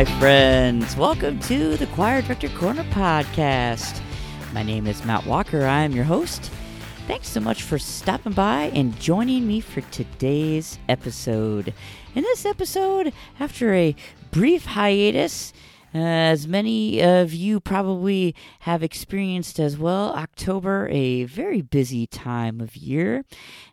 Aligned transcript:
my 0.00 0.18
friends. 0.18 0.96
Welcome 0.96 1.38
to 1.40 1.76
the 1.76 1.86
Choir 1.88 2.22
Director 2.22 2.48
Corner 2.48 2.84
podcast. 2.84 4.00
My 4.54 4.62
name 4.62 4.86
is 4.86 5.04
Matt 5.04 5.26
Walker. 5.26 5.66
I 5.66 5.82
am 5.82 5.92
your 5.92 6.06
host. 6.06 6.50
Thanks 7.06 7.28
so 7.28 7.38
much 7.38 7.62
for 7.62 7.78
stopping 7.78 8.32
by 8.32 8.70
and 8.74 8.98
joining 8.98 9.46
me 9.46 9.60
for 9.60 9.82
today's 9.82 10.78
episode. 10.88 11.74
In 12.14 12.22
this 12.22 12.46
episode, 12.46 13.12
after 13.38 13.74
a 13.74 13.94
brief 14.30 14.64
hiatus, 14.64 15.52
uh, 15.94 15.98
as 15.98 16.48
many 16.48 17.02
of 17.02 17.34
you 17.34 17.60
probably 17.60 18.34
have 18.60 18.82
experienced 18.82 19.58
as 19.58 19.76
well, 19.76 20.14
October, 20.14 20.88
a 20.90 21.24
very 21.24 21.60
busy 21.60 22.06
time 22.06 22.62
of 22.62 22.74
year. 22.74 23.24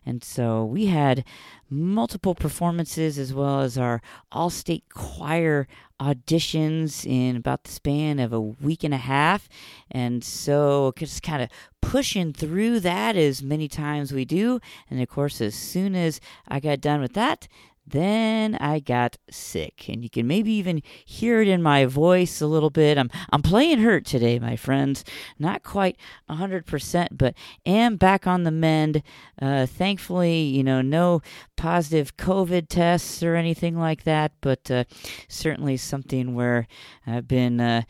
And 0.04 0.22
so 0.22 0.62
we 0.62 0.86
had 0.86 1.24
multiple 1.70 2.34
performances 2.34 3.18
as 3.18 3.32
well 3.32 3.60
as 3.60 3.76
our 3.76 4.00
all 4.32 4.50
state 4.50 4.84
choir 4.92 5.66
auditions 6.00 7.04
in 7.04 7.36
about 7.36 7.64
the 7.64 7.72
span 7.72 8.18
of 8.18 8.32
a 8.32 8.40
week 8.40 8.84
and 8.84 8.94
a 8.94 8.98
half. 8.98 9.48
And 9.90 10.22
so 10.22 10.92
just 10.96 11.22
kind 11.22 11.42
of 11.42 11.50
pushing 11.80 12.32
through 12.32 12.80
that 12.80 13.16
as 13.16 13.42
many 13.42 13.68
times 13.68 14.12
we 14.12 14.24
do. 14.24 14.60
And 14.90 15.00
of 15.02 15.08
course, 15.08 15.40
as 15.40 15.54
soon 15.54 15.94
as 15.94 16.20
I 16.46 16.60
got 16.60 16.80
done 16.80 17.00
with 17.00 17.14
that, 17.14 17.48
then 17.90 18.54
I 18.56 18.80
got 18.80 19.18
sick, 19.30 19.88
and 19.88 20.02
you 20.02 20.10
can 20.10 20.26
maybe 20.26 20.52
even 20.52 20.82
hear 21.04 21.40
it 21.40 21.48
in 21.48 21.62
my 21.62 21.84
voice 21.86 22.40
a 22.40 22.46
little 22.46 22.70
bit. 22.70 22.98
I'm 22.98 23.10
I'm 23.30 23.42
playing 23.42 23.80
hurt 23.80 24.04
today, 24.04 24.38
my 24.38 24.56
friends. 24.56 25.04
Not 25.38 25.62
quite 25.62 25.96
100%, 26.28 27.08
but 27.12 27.34
am 27.66 27.96
back 27.96 28.26
on 28.26 28.44
the 28.44 28.50
mend. 28.50 29.02
Uh, 29.40 29.66
thankfully, 29.66 30.42
you 30.42 30.62
know, 30.62 30.80
no 30.80 31.22
positive 31.56 32.16
COVID 32.16 32.68
tests 32.68 33.22
or 33.22 33.34
anything 33.34 33.78
like 33.78 34.04
that, 34.04 34.32
but 34.40 34.70
uh, 34.70 34.84
certainly 35.28 35.76
something 35.76 36.34
where 36.34 36.66
I've 37.06 37.28
been 37.28 37.60
uh, 37.60 37.82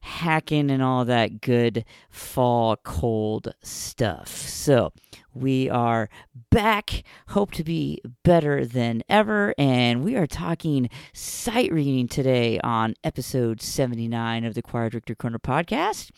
hacking 0.00 0.70
and 0.70 0.82
all 0.82 1.04
that 1.04 1.40
good 1.40 1.84
fall 2.10 2.76
cold 2.76 3.54
stuff. 3.62 4.28
So 4.28 4.92
we 5.34 5.70
are 5.70 6.08
back. 6.50 7.02
Hope 7.28 7.52
to 7.52 7.64
be 7.64 8.00
better 8.24 8.64
than 8.64 9.02
ever. 9.08 9.54
And 9.58 10.04
we 10.04 10.16
are 10.16 10.26
talking 10.26 10.90
sight 11.12 11.72
reading 11.72 12.08
today 12.08 12.58
on 12.60 12.94
episode 13.04 13.62
79 13.62 14.44
of 14.44 14.54
the 14.54 14.62
Choir 14.62 14.90
Director 14.90 15.14
Corner 15.14 15.38
podcast. 15.38 16.10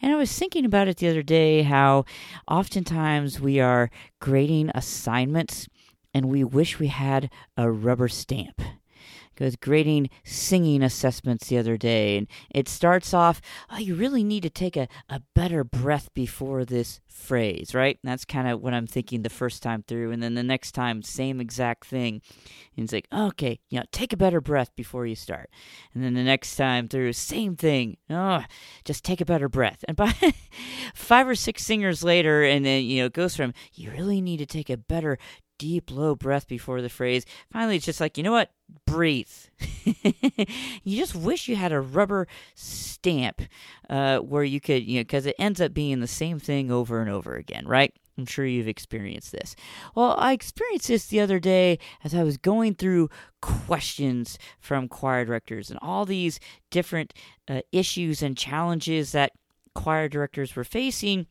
And 0.00 0.12
I 0.12 0.16
was 0.16 0.36
thinking 0.36 0.64
about 0.64 0.88
it 0.88 0.96
the 0.98 1.08
other 1.08 1.22
day 1.22 1.62
how 1.62 2.04
oftentimes 2.48 3.40
we 3.40 3.60
are 3.60 3.90
grading 4.20 4.70
assignments 4.74 5.68
and 6.14 6.26
we 6.26 6.42
wish 6.42 6.78
we 6.78 6.88
had 6.88 7.30
a 7.56 7.70
rubber 7.70 8.08
stamp 8.08 8.60
was 9.44 9.56
grading 9.56 10.10
singing 10.24 10.82
assessments 10.82 11.48
the 11.48 11.58
other 11.58 11.76
day, 11.76 12.16
and 12.16 12.26
it 12.50 12.68
starts 12.68 13.14
off, 13.14 13.40
oh, 13.70 13.78
you 13.78 13.94
really 13.94 14.24
need 14.24 14.42
to 14.42 14.50
take 14.50 14.76
a, 14.76 14.88
a 15.08 15.22
better 15.34 15.64
breath 15.64 16.12
before 16.14 16.64
this 16.64 17.00
phrase, 17.06 17.74
right? 17.74 17.98
And 18.02 18.10
that's 18.10 18.24
kind 18.24 18.48
of 18.48 18.60
what 18.60 18.74
I'm 18.74 18.86
thinking 18.86 19.22
the 19.22 19.30
first 19.30 19.62
time 19.62 19.84
through. 19.86 20.12
And 20.12 20.22
then 20.22 20.34
the 20.34 20.42
next 20.42 20.72
time, 20.72 21.02
same 21.02 21.40
exact 21.40 21.86
thing. 21.86 22.20
And 22.76 22.84
it's 22.84 22.92
like, 22.92 23.08
okay, 23.12 23.58
you 23.70 23.78
know, 23.78 23.84
take 23.90 24.12
a 24.12 24.16
better 24.16 24.40
breath 24.40 24.70
before 24.76 25.06
you 25.06 25.14
start. 25.14 25.50
And 25.94 26.04
then 26.04 26.14
the 26.14 26.22
next 26.22 26.56
time 26.56 26.88
through, 26.88 27.12
same 27.14 27.56
thing. 27.56 27.96
Oh, 28.10 28.44
just 28.84 29.04
take 29.04 29.20
a 29.20 29.26
better 29.26 29.48
breath. 29.48 29.84
And 29.88 29.96
by 29.96 30.14
five 30.94 31.28
or 31.28 31.34
six 31.34 31.64
singers 31.64 32.04
later, 32.04 32.44
and 32.44 32.64
then, 32.64 32.84
you 32.84 33.00
know, 33.00 33.06
it 33.06 33.12
goes 33.12 33.36
from, 33.36 33.54
you 33.74 33.90
really 33.90 34.20
need 34.20 34.38
to 34.38 34.46
take 34.46 34.70
a 34.70 34.76
better 34.76 35.18
deep, 35.58 35.90
low 35.90 36.14
breath 36.14 36.46
before 36.48 36.82
the 36.82 36.88
phrase. 36.88 37.24
Finally, 37.52 37.76
it's 37.76 37.86
just 37.86 38.00
like, 38.00 38.16
you 38.16 38.24
know 38.24 38.32
what? 38.32 38.50
Breathe. 38.86 39.28
you 40.82 40.96
just 40.96 41.14
wish 41.14 41.48
you 41.48 41.56
had 41.56 41.72
a 41.72 41.80
rubber 41.80 42.26
stamp 42.54 43.42
uh, 43.88 44.18
where 44.18 44.44
you 44.44 44.60
could, 44.60 44.84
you 44.84 44.98
know, 44.98 45.02
because 45.02 45.26
it 45.26 45.36
ends 45.38 45.60
up 45.60 45.72
being 45.72 46.00
the 46.00 46.06
same 46.06 46.38
thing 46.38 46.70
over 46.70 47.00
and 47.00 47.10
over 47.10 47.36
again, 47.36 47.66
right? 47.66 47.92
I'm 48.18 48.26
sure 48.26 48.46
you've 48.46 48.68
experienced 48.68 49.32
this. 49.32 49.54
Well, 49.94 50.14
I 50.18 50.32
experienced 50.32 50.88
this 50.88 51.06
the 51.06 51.20
other 51.20 51.38
day 51.38 51.78
as 52.02 52.14
I 52.14 52.22
was 52.22 52.38
going 52.38 52.74
through 52.74 53.10
questions 53.42 54.38
from 54.58 54.88
choir 54.88 55.24
directors 55.24 55.70
and 55.70 55.78
all 55.82 56.06
these 56.06 56.40
different 56.70 57.12
uh, 57.46 57.60
issues 57.72 58.22
and 58.22 58.36
challenges 58.36 59.12
that 59.12 59.32
choir 59.74 60.08
directors 60.08 60.56
were 60.56 60.64
facing. 60.64 61.26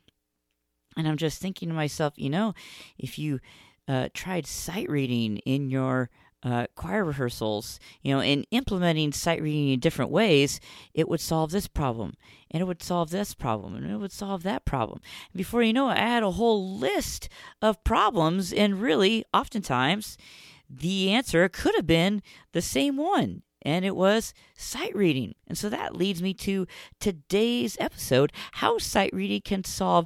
And 0.96 1.08
I'm 1.08 1.18
just 1.18 1.42
thinking 1.42 1.70
to 1.70 1.76
myself, 1.76 2.14
you 2.16 2.30
know, 2.30 2.54
if 2.98 3.18
you 3.20 3.40
uh, 3.88 4.10
tried 4.14 4.48
sight 4.48 4.90
reading 4.90 5.38
in 5.40 5.70
your 5.70 6.10
uh, 6.44 6.68
choir 6.76 7.04
rehearsals, 7.04 7.80
you 8.04 8.14
know, 8.14 8.22
in 8.22 8.46
implementing 8.52 9.12
sight 9.12 9.42
reading 9.42 9.70
in 9.70 9.80
different 9.80 10.12
ways, 10.12 10.60
it 10.94 11.10
would 11.10 11.20
solve 11.20 11.50
this 11.50 11.68
problem, 11.68 12.14
and 12.52 12.62
it 12.62 12.66
would 12.66 12.84
solve 12.84 13.10
this 13.10 13.34
problem, 13.34 13.76
and 13.76 13.90
it 13.90 13.98
would 13.98 14.12
solve 14.12 14.44
that 14.44 14.64
problem. 14.64 15.02
Before 15.36 15.64
you 15.64 15.74
know 15.74 15.90
it, 15.90 15.98
I 15.98 16.08
had 16.08 16.22
a 16.22 16.32
whole 16.32 16.78
list 16.78 17.30
of 17.64 17.84
problems, 17.84 18.54
and 18.54 18.80
really, 18.80 19.26
oftentimes, 19.34 20.18
the 20.70 21.10
answer 21.12 21.50
could 21.50 21.74
have 21.76 21.88
been 21.88 22.22
the 22.52 22.62
same 22.62 22.96
one. 22.96 23.42
And 23.64 23.84
it 23.84 23.96
was 23.96 24.32
sight 24.56 24.96
reading. 24.96 25.34
And 25.48 25.58
so 25.58 25.70
that 25.70 25.96
leads 25.96 26.22
me 26.22 26.36
to 26.36 26.68
today's 27.00 27.76
episode 27.80 28.32
how 28.54 28.78
sight 28.78 29.10
reading 29.12 29.42
can 29.42 29.64
solve 29.64 30.06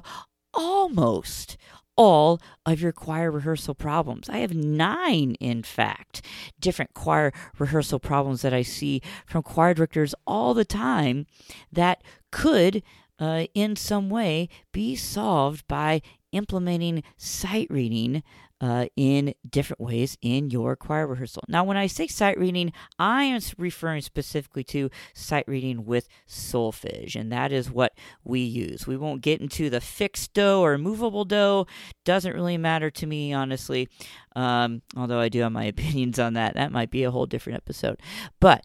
almost 0.54 1.58
all 2.00 2.40
of 2.64 2.80
your 2.80 2.92
choir 2.92 3.30
rehearsal 3.30 3.74
problems. 3.74 4.26
I 4.30 4.38
have 4.38 4.54
nine, 4.54 5.34
in 5.38 5.62
fact, 5.62 6.24
different 6.58 6.94
choir 6.94 7.30
rehearsal 7.58 8.00
problems 8.00 8.40
that 8.40 8.54
I 8.54 8.62
see 8.62 9.02
from 9.26 9.42
choir 9.42 9.74
directors 9.74 10.14
all 10.26 10.54
the 10.54 10.64
time 10.64 11.26
that 11.70 12.02
could, 12.30 12.82
uh, 13.18 13.48
in 13.52 13.76
some 13.76 14.08
way, 14.08 14.48
be 14.72 14.96
solved 14.96 15.68
by 15.68 16.00
implementing 16.32 17.02
sight 17.18 17.66
reading 17.68 18.22
uh, 18.60 18.86
in 18.96 19.34
different 19.48 19.80
ways 19.80 20.18
in 20.20 20.50
your 20.50 20.76
choir 20.76 21.06
rehearsal. 21.06 21.42
Now, 21.48 21.64
when 21.64 21.76
I 21.76 21.86
say 21.86 22.06
sight 22.06 22.38
reading, 22.38 22.72
I 22.98 23.24
am 23.24 23.40
referring 23.56 24.02
specifically 24.02 24.64
to 24.64 24.90
sight 25.14 25.44
reading 25.48 25.86
with 25.86 26.08
solfege, 26.28 27.16
and 27.16 27.32
that 27.32 27.52
is 27.52 27.70
what 27.70 27.94
we 28.22 28.40
use. 28.40 28.86
We 28.86 28.96
won't 28.96 29.22
get 29.22 29.40
into 29.40 29.70
the 29.70 29.80
fixed 29.80 30.34
do 30.34 30.60
or 30.60 30.76
movable 30.76 31.24
do. 31.24 31.66
Doesn't 32.04 32.34
really 32.34 32.58
matter 32.58 32.90
to 32.90 33.06
me, 33.06 33.32
honestly. 33.32 33.88
Um, 34.36 34.82
although 34.96 35.20
I 35.20 35.28
do 35.28 35.40
have 35.40 35.52
my 35.52 35.64
opinions 35.66 36.18
on 36.18 36.34
that. 36.34 36.54
That 36.54 36.72
might 36.72 36.90
be 36.90 37.04
a 37.04 37.10
whole 37.10 37.26
different 37.26 37.56
episode. 37.56 38.00
But 38.40 38.64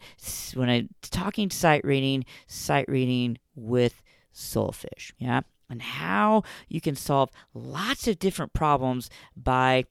when 0.54 0.70
I'm 0.70 0.90
talking 1.02 1.50
sight 1.50 1.84
reading, 1.86 2.26
sight 2.48 2.86
reading 2.90 3.38
with 3.56 4.02
solfege, 4.34 5.14
yeah 5.18 5.42
and 5.70 5.82
how 5.82 6.44
you 6.68 6.82
can 6.82 6.96
solve 6.96 7.30
lots 7.54 8.08
of 8.08 8.20
different 8.20 8.54
problems 8.54 9.10
by 9.36 9.86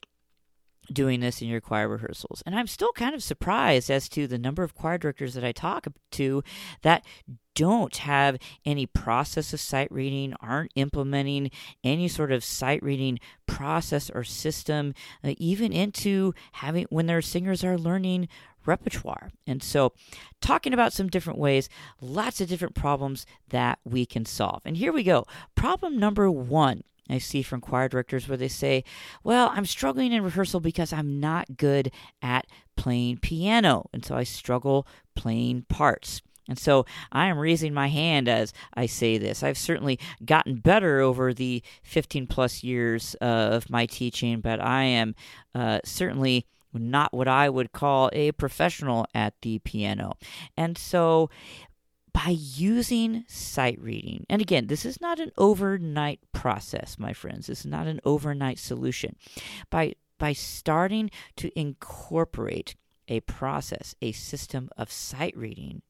doing 0.92 1.20
this 1.20 1.40
in 1.40 1.48
your 1.48 1.60
choir 1.60 1.88
rehearsals. 1.88 2.42
And 2.44 2.54
I'm 2.54 2.66
still 2.66 2.92
kind 2.92 3.14
of 3.14 3.22
surprised 3.22 3.90
as 3.90 4.08
to 4.10 4.26
the 4.26 4.38
number 4.38 4.62
of 4.62 4.74
choir 4.74 4.98
directors 4.98 5.34
that 5.34 5.44
I 5.44 5.52
talk 5.52 5.86
to 6.12 6.42
that 6.82 7.04
don't 7.54 7.96
have 7.98 8.36
any 8.64 8.86
process 8.86 9.52
of 9.52 9.60
sight 9.60 9.90
reading, 9.90 10.34
aren't 10.40 10.72
implementing 10.74 11.50
any 11.82 12.08
sort 12.08 12.32
of 12.32 12.44
sight 12.44 12.82
reading 12.82 13.20
process 13.46 14.10
or 14.10 14.24
system, 14.24 14.92
uh, 15.22 15.34
even 15.38 15.72
into 15.72 16.34
having 16.52 16.86
when 16.90 17.06
their 17.06 17.22
singers 17.22 17.64
are 17.64 17.78
learning 17.78 18.28
repertoire. 18.66 19.30
And 19.47 19.62
so, 19.62 19.92
talking 20.41 20.72
about 20.72 20.92
some 20.92 21.08
different 21.08 21.38
ways, 21.38 21.69
lots 22.00 22.41
of 22.41 22.48
different 22.48 22.75
problems 22.75 23.26
that 23.49 23.78
we 23.84 24.06
can 24.06 24.25
solve. 24.25 24.62
And 24.64 24.76
here 24.76 24.93
we 24.93 25.02
go. 25.02 25.25
Problem 25.55 25.99
number 25.99 26.31
one. 26.31 26.82
I 27.08 27.19
see 27.19 27.43
from 27.43 27.61
choir 27.61 27.88
directors 27.88 28.28
where 28.28 28.38
they 28.38 28.49
say, 28.49 28.82
Well, 29.22 29.50
I'm 29.52 29.66
struggling 29.66 30.12
in 30.12 30.22
rehearsal 30.22 30.61
because 30.61 30.93
I'm 30.93 31.20
not 31.20 31.56
good 31.56 31.93
at 32.22 32.46
playing 32.76 33.19
piano. 33.19 33.90
And 33.93 34.05
so 34.05 34.14
I 34.14 34.25
struggle 34.25 34.87
playing 35.14 35.66
parts. 35.69 36.22
And 36.49 36.58
so 36.58 36.84
I 37.11 37.26
am 37.26 37.38
raising 37.38 37.72
my 37.72 37.88
hand 37.88 38.28
as 38.28 38.52
I 38.75 38.87
say 38.87 39.16
this. 39.19 39.43
I've 39.43 39.58
certainly 39.58 39.99
gotten 40.25 40.56
better 40.56 41.00
over 41.00 41.32
the 41.32 41.62
15 41.82 42.26
plus 42.26 42.62
years 42.62 43.16
uh, 43.20 43.25
of 43.52 43.70
my 43.70 43.87
teaching, 43.87 44.40
but 44.40 44.61
I 44.61 44.82
am 44.82 45.14
uh, 45.55 45.81
certainly 45.84 46.46
not 46.75 47.12
what 47.12 47.29
I 47.29 47.49
would 47.49 47.73
call 47.73 48.11
a 48.12 48.32
professional 48.32 49.06
at 49.15 49.35
the 49.43 49.59
piano. 49.61 50.17
And 50.56 50.76
so 50.76 51.31
by 52.12 52.31
using 52.31 53.25
sight 53.26 53.79
reading, 53.81 54.25
and 54.31 54.41
again, 54.41 54.69
this 54.69 54.85
is 54.85 55.00
not 55.00 55.19
an 55.19 55.32
overnight 55.37 56.21
process, 56.32 56.97
my 56.99 57.12
friends. 57.12 57.49
This 57.49 57.61
is 57.61 57.67
not 57.67 57.87
an 57.87 58.00
overnight 58.05 58.59
solution. 58.59 59.17
By 59.71 59.94
by 60.17 60.32
starting 60.32 61.11
to 61.37 61.50
incorporate 61.59 62.76
a 63.09 63.21
process, 63.21 63.94
a 64.00 64.12
system 64.12 64.71
of 64.76 64.91
sight 64.91 65.37
reading, 65.37 65.82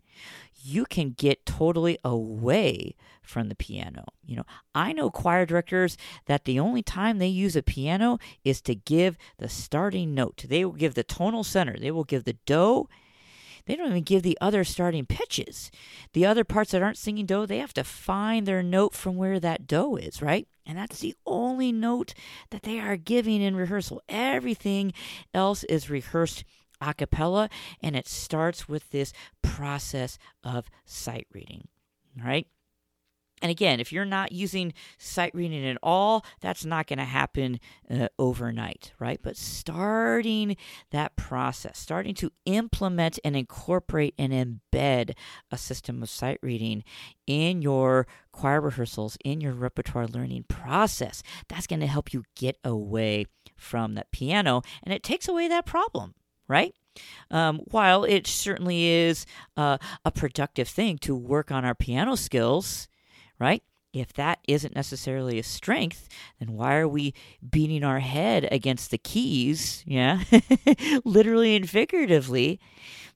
you 0.62 0.86
can 0.86 1.10
get 1.10 1.44
totally 1.44 1.98
away 2.04 2.94
from 3.22 3.48
the 3.48 3.54
piano. 3.54 4.04
You 4.24 4.36
know, 4.36 4.44
I 4.74 4.92
know 4.92 5.10
choir 5.10 5.44
directors 5.46 5.96
that 6.26 6.44
the 6.44 6.58
only 6.58 6.82
time 6.82 7.18
they 7.18 7.28
use 7.28 7.56
a 7.56 7.62
piano 7.62 8.18
is 8.44 8.60
to 8.62 8.74
give 8.74 9.16
the 9.38 9.48
starting 9.48 10.14
note. 10.14 10.44
They 10.48 10.64
will 10.64 10.72
give 10.72 10.94
the 10.94 11.04
tonal 11.04 11.44
center, 11.44 11.76
they 11.78 11.90
will 11.90 12.04
give 12.04 12.24
the 12.24 12.36
do. 12.46 12.88
they 13.66 13.76
don't 13.76 13.88
even 13.88 14.02
give 14.02 14.22
the 14.22 14.38
other 14.40 14.62
starting 14.64 15.06
pitches. 15.06 15.70
The 16.12 16.26
other 16.26 16.44
parts 16.44 16.72
that 16.72 16.82
aren't 16.82 16.98
singing 16.98 17.26
do, 17.26 17.46
they 17.46 17.58
have 17.58 17.74
to 17.74 17.84
find 17.84 18.46
their 18.46 18.62
note 18.62 18.94
from 18.94 19.16
where 19.16 19.40
that 19.40 19.66
do 19.66 19.96
is, 19.96 20.20
right? 20.20 20.46
And 20.66 20.78
that's 20.78 21.00
the 21.00 21.14
only 21.26 21.72
note 21.72 22.14
that 22.50 22.62
they 22.62 22.78
are 22.78 22.96
giving 22.96 23.42
in 23.42 23.56
rehearsal. 23.56 24.02
Everything 24.08 24.92
else 25.32 25.64
is 25.64 25.90
rehearsed 25.90 26.44
a 26.90 26.94
cappella, 26.94 27.48
and 27.82 27.96
it 27.96 28.08
starts 28.08 28.68
with 28.68 28.90
this 28.90 29.12
process 29.42 30.18
of 30.42 30.66
sight 30.84 31.26
reading, 31.32 31.68
right? 32.22 32.46
And 33.42 33.50
again, 33.50 33.78
if 33.78 33.92
you're 33.92 34.06
not 34.06 34.32
using 34.32 34.72
sight 34.96 35.34
reading 35.34 35.66
at 35.66 35.76
all, 35.82 36.24
that's 36.40 36.64
not 36.64 36.86
going 36.86 36.98
to 36.98 37.04
happen 37.04 37.60
uh, 37.90 38.08
overnight, 38.18 38.92
right? 38.98 39.20
But 39.22 39.36
starting 39.36 40.56
that 40.92 41.14
process, 41.16 41.78
starting 41.78 42.14
to 42.14 42.30
implement 42.46 43.18
and 43.22 43.36
incorporate 43.36 44.14
and 44.18 44.32
embed 44.32 45.12
a 45.50 45.58
system 45.58 46.02
of 46.02 46.08
sight 46.08 46.38
reading 46.42 46.84
in 47.26 47.60
your 47.60 48.06
choir 48.32 48.62
rehearsals, 48.62 49.18
in 49.24 49.42
your 49.42 49.52
repertoire 49.52 50.06
learning 50.06 50.44
process, 50.48 51.22
that's 51.46 51.66
going 51.66 51.80
to 51.80 51.86
help 51.86 52.14
you 52.14 52.24
get 52.36 52.56
away 52.64 53.26
from 53.56 53.94
that 53.94 54.10
piano 54.10 54.62
and 54.82 54.94
it 54.94 55.02
takes 55.02 55.28
away 55.28 55.48
that 55.48 55.66
problem, 55.66 56.14
right? 56.48 56.74
Um, 57.30 57.60
while 57.70 58.04
it 58.04 58.26
certainly 58.26 58.86
is 58.86 59.26
uh, 59.56 59.78
a 60.04 60.10
productive 60.10 60.68
thing 60.68 60.98
to 60.98 61.14
work 61.16 61.50
on 61.50 61.64
our 61.64 61.74
piano 61.74 62.16
skills, 62.16 62.88
right? 63.38 63.62
If 63.92 64.12
that 64.14 64.40
isn't 64.48 64.74
necessarily 64.74 65.38
a 65.38 65.44
strength, 65.44 66.08
then 66.40 66.52
why 66.54 66.76
are 66.76 66.88
we 66.88 67.14
beating 67.48 67.84
our 67.84 68.00
head 68.00 68.48
against 68.50 68.90
the 68.90 68.98
keys, 68.98 69.84
yeah, 69.86 70.24
literally 71.04 71.54
and 71.54 71.68
figuratively, 71.68 72.58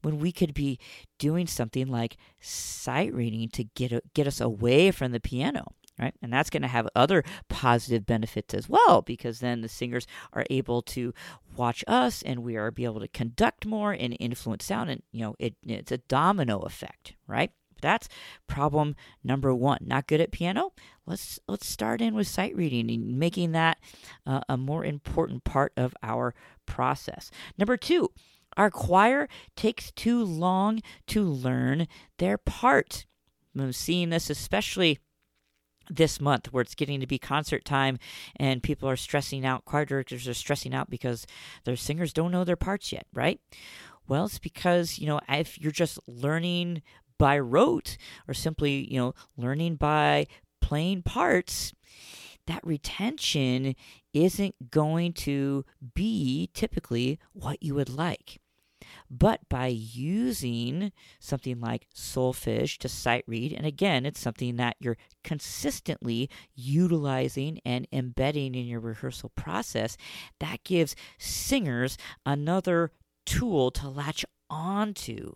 when 0.02 0.18
we 0.18 0.30
could 0.30 0.54
be 0.54 0.78
doing 1.18 1.48
something 1.48 1.88
like 1.88 2.16
sight 2.40 3.12
reading 3.12 3.48
to 3.48 3.64
get 3.64 3.92
get 4.14 4.28
us 4.28 4.40
away 4.40 4.92
from 4.92 5.10
the 5.10 5.20
piano? 5.20 5.72
Right? 5.98 6.14
And 6.22 6.32
that's 6.32 6.50
going 6.50 6.62
to 6.62 6.68
have 6.68 6.88
other 6.94 7.24
positive 7.48 8.06
benefits 8.06 8.54
as 8.54 8.68
well 8.68 9.02
because 9.02 9.40
then 9.40 9.60
the 9.60 9.68
singers 9.68 10.06
are 10.32 10.44
able 10.50 10.82
to 10.82 11.12
watch 11.56 11.84
us 11.86 12.22
and 12.22 12.42
we 12.42 12.56
are 12.56 12.70
be 12.70 12.84
able 12.84 13.00
to 13.00 13.08
conduct 13.08 13.66
more 13.66 13.92
and 13.92 14.16
influence 14.20 14.64
sound 14.64 14.90
and 14.90 15.02
you 15.10 15.20
know 15.20 15.34
it, 15.38 15.56
it's 15.66 15.92
a 15.92 15.98
domino 15.98 16.60
effect, 16.60 17.14
right? 17.26 17.50
That's 17.80 18.08
problem 18.46 18.96
number 19.22 19.54
one. 19.54 19.78
Not 19.82 20.06
good 20.06 20.20
at 20.20 20.32
piano. 20.32 20.72
Let's 21.06 21.38
let's 21.48 21.68
start 21.68 22.00
in 22.00 22.14
with 22.14 22.26
sight 22.26 22.54
reading 22.56 22.90
and 22.90 23.18
making 23.18 23.52
that 23.52 23.78
uh, 24.26 24.40
a 24.48 24.56
more 24.56 24.84
important 24.84 25.44
part 25.44 25.72
of 25.76 25.94
our 26.02 26.34
process. 26.66 27.30
Number 27.56 27.76
two, 27.76 28.10
our 28.56 28.70
choir 28.70 29.28
takes 29.56 29.92
too 29.92 30.24
long 30.24 30.80
to 31.08 31.22
learn 31.22 31.86
their 32.18 32.36
part. 32.36 33.06
I'm 33.56 33.72
seeing 33.72 34.10
this 34.10 34.30
especially 34.30 34.98
this 35.90 36.20
month 36.20 36.52
where 36.52 36.62
it's 36.62 36.74
getting 36.74 37.00
to 37.00 37.06
be 37.06 37.18
concert 37.18 37.64
time 37.64 37.98
and 38.36 38.62
people 38.62 38.88
are 38.88 38.96
stressing 38.96 39.44
out 39.44 39.64
choir 39.64 39.84
directors 39.84 40.28
are 40.28 40.34
stressing 40.34 40.74
out 40.74 40.90
because 40.90 41.26
their 41.64 41.76
singers 41.76 42.12
don't 42.12 42.32
know 42.32 42.44
their 42.44 42.56
parts 42.56 42.92
yet 42.92 43.06
right 43.12 43.40
well 44.06 44.26
it's 44.26 44.38
because 44.38 44.98
you 44.98 45.06
know 45.06 45.20
if 45.28 45.58
you're 45.58 45.72
just 45.72 45.98
learning 46.06 46.82
by 47.18 47.38
rote 47.38 47.96
or 48.26 48.34
simply, 48.34 48.90
you 48.90 48.98
know, 48.98 49.14
learning 49.36 49.76
by 49.76 50.26
playing 50.60 51.02
parts, 51.02 51.74
that 52.46 52.64
retention 52.64 53.74
isn't 54.14 54.70
going 54.70 55.12
to 55.12 55.64
be 55.94 56.48
typically 56.54 57.18
what 57.32 57.62
you 57.62 57.74
would 57.74 57.90
like. 57.90 58.40
But 59.10 59.48
by 59.48 59.68
using 59.68 60.92
something 61.18 61.60
like 61.60 61.88
solfege 61.94 62.78
to 62.78 62.88
sight 62.88 63.24
read, 63.26 63.52
and 63.52 63.66
again, 63.66 64.04
it's 64.04 64.20
something 64.20 64.56
that 64.56 64.76
you're 64.80 64.98
consistently 65.24 66.28
utilizing 66.54 67.60
and 67.64 67.88
embedding 67.90 68.54
in 68.54 68.66
your 68.66 68.80
rehearsal 68.80 69.30
process, 69.30 69.96
that 70.40 70.64
gives 70.64 70.94
singers 71.18 71.96
another 72.26 72.92
tool 73.24 73.70
to 73.72 73.88
latch 73.88 74.24
onto. 74.50 75.34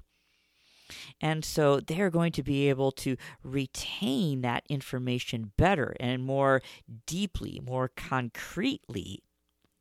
And 1.21 1.45
so 1.45 1.81
they're 1.81 2.11
going 2.11 2.33
to 2.33 2.43
be 2.43 2.69
able 2.69 2.93
to 2.93 3.17
retain 3.43 4.43
that 4.43 4.65
information 4.69 5.53
better 5.57 5.97
and 5.99 6.23
more 6.23 6.63
deeply, 7.07 7.61
more 7.65 7.89
concretely 7.89 9.23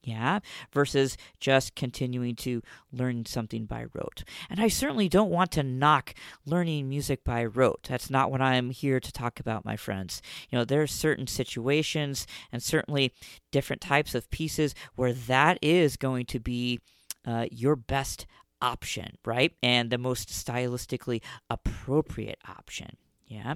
yeah, 0.04 0.40
versus 0.74 1.18
just 1.40 1.76
continuing 1.76 2.36
to 2.36 2.62
learn 2.92 3.26
something 3.26 3.66
by 3.66 3.86
rote. 3.94 4.24
And 4.50 4.60
I 4.60 4.68
certainly 4.68 5.08
don't 5.08 5.30
want 5.30 5.52
to 5.52 5.64
knock 5.64 6.16
learning 6.46 6.90
music 6.90 7.24
by 7.24 7.46
rote. 7.46 7.84
That's 7.84 8.10
not 8.10 8.32
what 8.32 8.42
I'm 8.42 8.72
here 8.72 9.00
to 9.00 9.12
talk 9.12 9.40
about, 9.40 9.66
my 9.66 9.76
friends. 9.76 10.22
You 10.50 10.58
know, 10.58 10.66
there 10.66 10.82
are 10.82 10.88
certain 10.88 11.28
situations 11.28 12.26
and 12.52 12.64
certainly 12.64 13.14
different 13.52 13.82
types 13.82 14.16
of 14.16 14.30
pieces 14.32 14.74
where 14.96 15.14
that 15.14 15.60
is 15.62 15.98
going 15.98 16.26
to 16.28 16.40
be 16.40 16.80
uh, 17.26 17.46
your 17.52 17.76
best 17.76 18.26
option, 18.62 19.18
right? 19.26 19.54
And 19.62 19.90
the 19.90 19.98
most 19.98 20.30
stylistically 20.30 21.22
appropriate 21.50 22.40
option. 22.48 22.98
Yeah. 23.32 23.54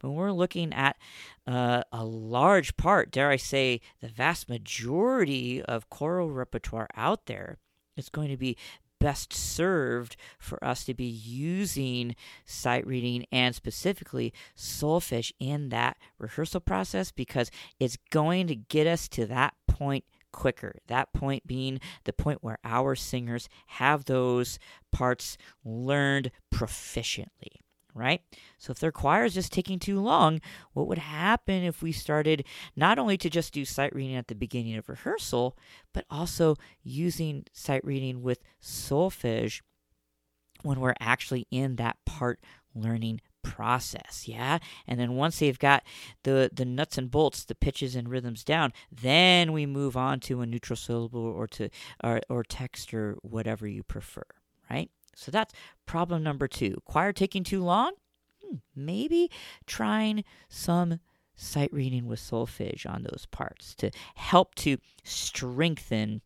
But 0.00 0.12
we're 0.12 0.32
looking 0.32 0.72
at 0.72 0.96
uh, 1.46 1.82
a 1.92 2.02
large 2.02 2.78
part, 2.78 3.10
dare 3.10 3.28
I 3.28 3.36
say, 3.36 3.82
the 4.00 4.08
vast 4.08 4.48
majority 4.48 5.60
of 5.60 5.90
choral 5.90 6.30
repertoire 6.30 6.88
out 6.96 7.26
there 7.26 7.58
is 7.94 8.08
going 8.08 8.30
to 8.30 8.38
be 8.38 8.56
best 8.98 9.34
served 9.34 10.16
for 10.38 10.62
us 10.64 10.84
to 10.84 10.94
be 10.94 11.04
using 11.04 12.16
sight 12.46 12.86
reading 12.86 13.26
and 13.30 13.54
specifically 13.54 14.32
solfege 14.56 15.30
in 15.38 15.68
that 15.68 15.98
rehearsal 16.18 16.60
process 16.60 17.12
because 17.12 17.50
it's 17.78 17.98
going 18.10 18.46
to 18.46 18.56
get 18.56 18.86
us 18.86 19.08
to 19.08 19.26
that 19.26 19.52
point 19.68 20.04
quicker. 20.32 20.76
That 20.86 21.12
point 21.12 21.46
being 21.46 21.80
the 22.04 22.14
point 22.14 22.42
where 22.42 22.58
our 22.64 22.94
singers 22.94 23.46
have 23.66 24.06
those 24.06 24.58
parts 24.90 25.36
learned 25.64 26.30
proficiently 26.50 27.60
right? 27.98 28.22
So 28.58 28.70
if 28.70 28.78
their 28.78 28.92
choir 28.92 29.24
is 29.24 29.34
just 29.34 29.52
taking 29.52 29.78
too 29.78 30.00
long, 30.00 30.40
what 30.72 30.86
would 30.86 30.98
happen 30.98 31.64
if 31.64 31.82
we 31.82 31.92
started 31.92 32.44
not 32.76 32.98
only 32.98 33.16
to 33.18 33.30
just 33.30 33.52
do 33.52 33.64
sight 33.64 33.94
reading 33.94 34.16
at 34.16 34.28
the 34.28 34.34
beginning 34.34 34.76
of 34.76 34.88
rehearsal, 34.88 35.56
but 35.92 36.04
also 36.10 36.56
using 36.82 37.44
sight 37.52 37.84
reading 37.84 38.22
with 38.22 38.42
solfege 38.62 39.60
when 40.62 40.80
we're 40.80 40.94
actually 41.00 41.46
in 41.50 41.76
that 41.76 41.96
part 42.04 42.40
learning 42.74 43.20
process 43.42 44.24
yeah 44.26 44.58
and 44.86 45.00
then 45.00 45.14
once 45.14 45.38
they've 45.38 45.58
got 45.58 45.82
the 46.24 46.50
the 46.52 46.64
nuts 46.64 46.98
and 46.98 47.10
bolts 47.10 47.44
the 47.44 47.54
pitches 47.54 47.94
and 47.94 48.08
rhythms 48.08 48.44
down 48.44 48.72
then 48.90 49.52
we 49.52 49.64
move 49.64 49.96
on 49.96 50.20
to 50.20 50.40
a 50.40 50.46
neutral 50.46 50.76
syllable 50.76 51.20
or 51.20 51.46
to 51.46 51.68
or, 52.02 52.20
or 52.28 52.42
text 52.42 52.92
or 52.92 53.16
whatever 53.22 53.66
you 53.66 53.82
prefer 53.82 54.24
right 54.70 54.90
so 55.18 55.30
that's 55.30 55.54
problem 55.86 56.22
number 56.22 56.48
two 56.48 56.78
choir 56.84 57.12
taking 57.12 57.44
too 57.44 57.62
long 57.62 57.92
hmm, 58.44 58.56
maybe 58.74 59.30
trying 59.66 60.24
some 60.48 61.00
sight 61.34 61.72
reading 61.72 62.06
with 62.06 62.18
solfege 62.18 62.84
on 62.88 63.04
those 63.04 63.26
parts 63.30 63.74
to 63.74 63.90
help 64.14 64.54
to 64.56 64.76
strengthen 65.04 66.20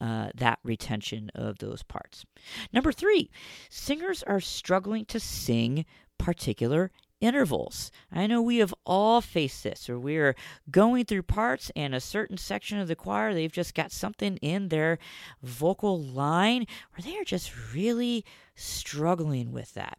uh, 0.00 0.28
that 0.34 0.60
retention 0.62 1.30
of 1.34 1.58
those 1.58 1.82
parts. 1.82 2.24
Number 2.72 2.92
three, 2.92 3.30
singers 3.68 4.22
are 4.22 4.40
struggling 4.40 5.04
to 5.06 5.18
sing 5.18 5.84
particular 6.18 6.90
intervals. 7.20 7.90
I 8.12 8.26
know 8.26 8.40
we 8.40 8.58
have 8.58 8.74
all 8.86 9.20
faced 9.20 9.64
this, 9.64 9.88
or 9.88 9.98
we're 9.98 10.36
going 10.70 11.04
through 11.04 11.22
parts 11.22 11.70
and 11.74 11.94
a 11.94 12.00
certain 12.00 12.36
section 12.36 12.78
of 12.78 12.88
the 12.88 12.96
choir, 12.96 13.34
they've 13.34 13.52
just 13.52 13.74
got 13.74 13.92
something 13.92 14.36
in 14.38 14.68
their 14.68 14.98
vocal 15.42 16.00
line 16.00 16.66
where 16.92 17.02
they 17.02 17.18
are 17.18 17.24
just 17.24 17.52
really 17.74 18.24
struggling 18.54 19.52
with 19.52 19.74
that. 19.74 19.98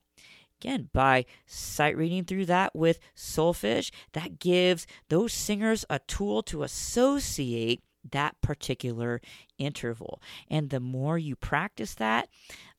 Again, 0.61 0.89
by 0.93 1.25
sight 1.45 1.95
reading 1.95 2.25
through 2.25 2.45
that 2.47 2.75
with 2.75 2.99
solfege, 3.15 3.91
that 4.11 4.39
gives 4.39 4.85
those 5.07 5.31
singers 5.31 5.85
a 5.89 5.99
tool 5.99 6.43
to 6.43 6.63
associate 6.63 7.81
that 8.11 8.39
particular 8.41 9.21
interval. 9.57 10.21
And 10.49 10.69
the 10.69 10.79
more 10.79 11.17
you 11.17 11.35
practice 11.35 11.95
that, 11.95 12.29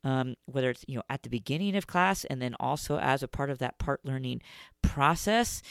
um, 0.03 0.35
whether 0.47 0.71
it's 0.71 0.85
you 0.89 0.97
know 0.97 1.03
at 1.09 1.23
the 1.23 1.29
beginning 1.29 1.77
of 1.77 1.87
class 1.87 2.25
and 2.25 2.41
then 2.41 2.55
also 2.59 2.99
as 2.99 3.23
a 3.23 3.29
part 3.29 3.51
of 3.51 3.59
that 3.59 3.79
part 3.79 4.01
learning 4.05 4.43
process, 4.83 5.63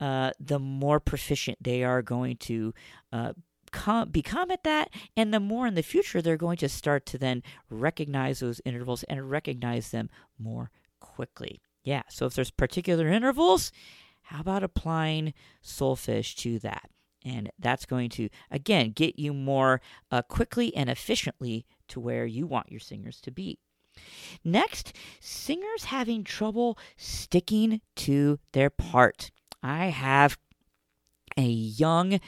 uh, 0.00 0.32
the 0.38 0.58
more 0.58 1.00
proficient 1.00 1.58
they 1.60 1.84
are 1.84 2.02
going 2.02 2.36
to 2.36 2.74
uh, 3.12 3.32
come, 3.72 4.08
become 4.10 4.50
at 4.50 4.64
that, 4.64 4.90
and 5.16 5.32
the 5.32 5.40
more 5.40 5.66
in 5.66 5.74
the 5.74 5.82
future 5.82 6.20
they're 6.20 6.36
going 6.36 6.56
to 6.58 6.68
start 6.68 7.06
to 7.06 7.18
then 7.18 7.42
recognize 7.68 8.40
those 8.40 8.60
intervals 8.64 9.02
and 9.04 9.30
recognize 9.30 9.90
them 9.90 10.10
more 10.38 10.70
quickly. 11.00 11.60
Yeah, 11.82 12.02
so 12.08 12.26
if 12.26 12.34
there's 12.34 12.50
particular 12.50 13.08
intervals, 13.08 13.72
how 14.22 14.40
about 14.40 14.62
applying 14.62 15.32
solfege 15.64 16.36
to 16.36 16.58
that? 16.60 16.90
And 17.24 17.50
that's 17.58 17.84
going 17.84 18.10
to, 18.10 18.28
again, 18.50 18.92
get 18.92 19.18
you 19.18 19.34
more 19.34 19.80
uh, 20.10 20.22
quickly 20.22 20.74
and 20.74 20.88
efficiently 20.88 21.66
to 21.88 22.00
where 22.00 22.24
you 22.24 22.46
want 22.46 22.70
your 22.70 22.80
singers 22.80 23.20
to 23.22 23.30
be. 23.30 23.58
Next, 24.44 24.94
singers 25.20 25.84
having 25.84 26.24
trouble 26.24 26.78
sticking 26.96 27.80
to 27.96 28.38
their 28.52 28.70
part. 28.70 29.30
I 29.62 29.86
have 29.86 30.38
a 31.36 31.42
young 31.42 32.20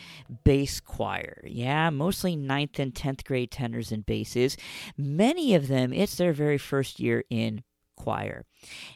bass 0.44 0.80
choir. 0.80 1.42
Yeah, 1.44 1.90
mostly 1.90 2.36
ninth 2.36 2.78
and 2.78 2.94
10th 2.94 3.24
grade 3.24 3.50
tenors 3.50 3.90
and 3.90 4.06
basses. 4.06 4.56
Many 4.96 5.54
of 5.54 5.68
them, 5.68 5.92
it's 5.92 6.16
their 6.16 6.32
very 6.32 6.58
first 6.58 7.00
year 7.00 7.24
in 7.30 7.62
choir. 7.96 8.44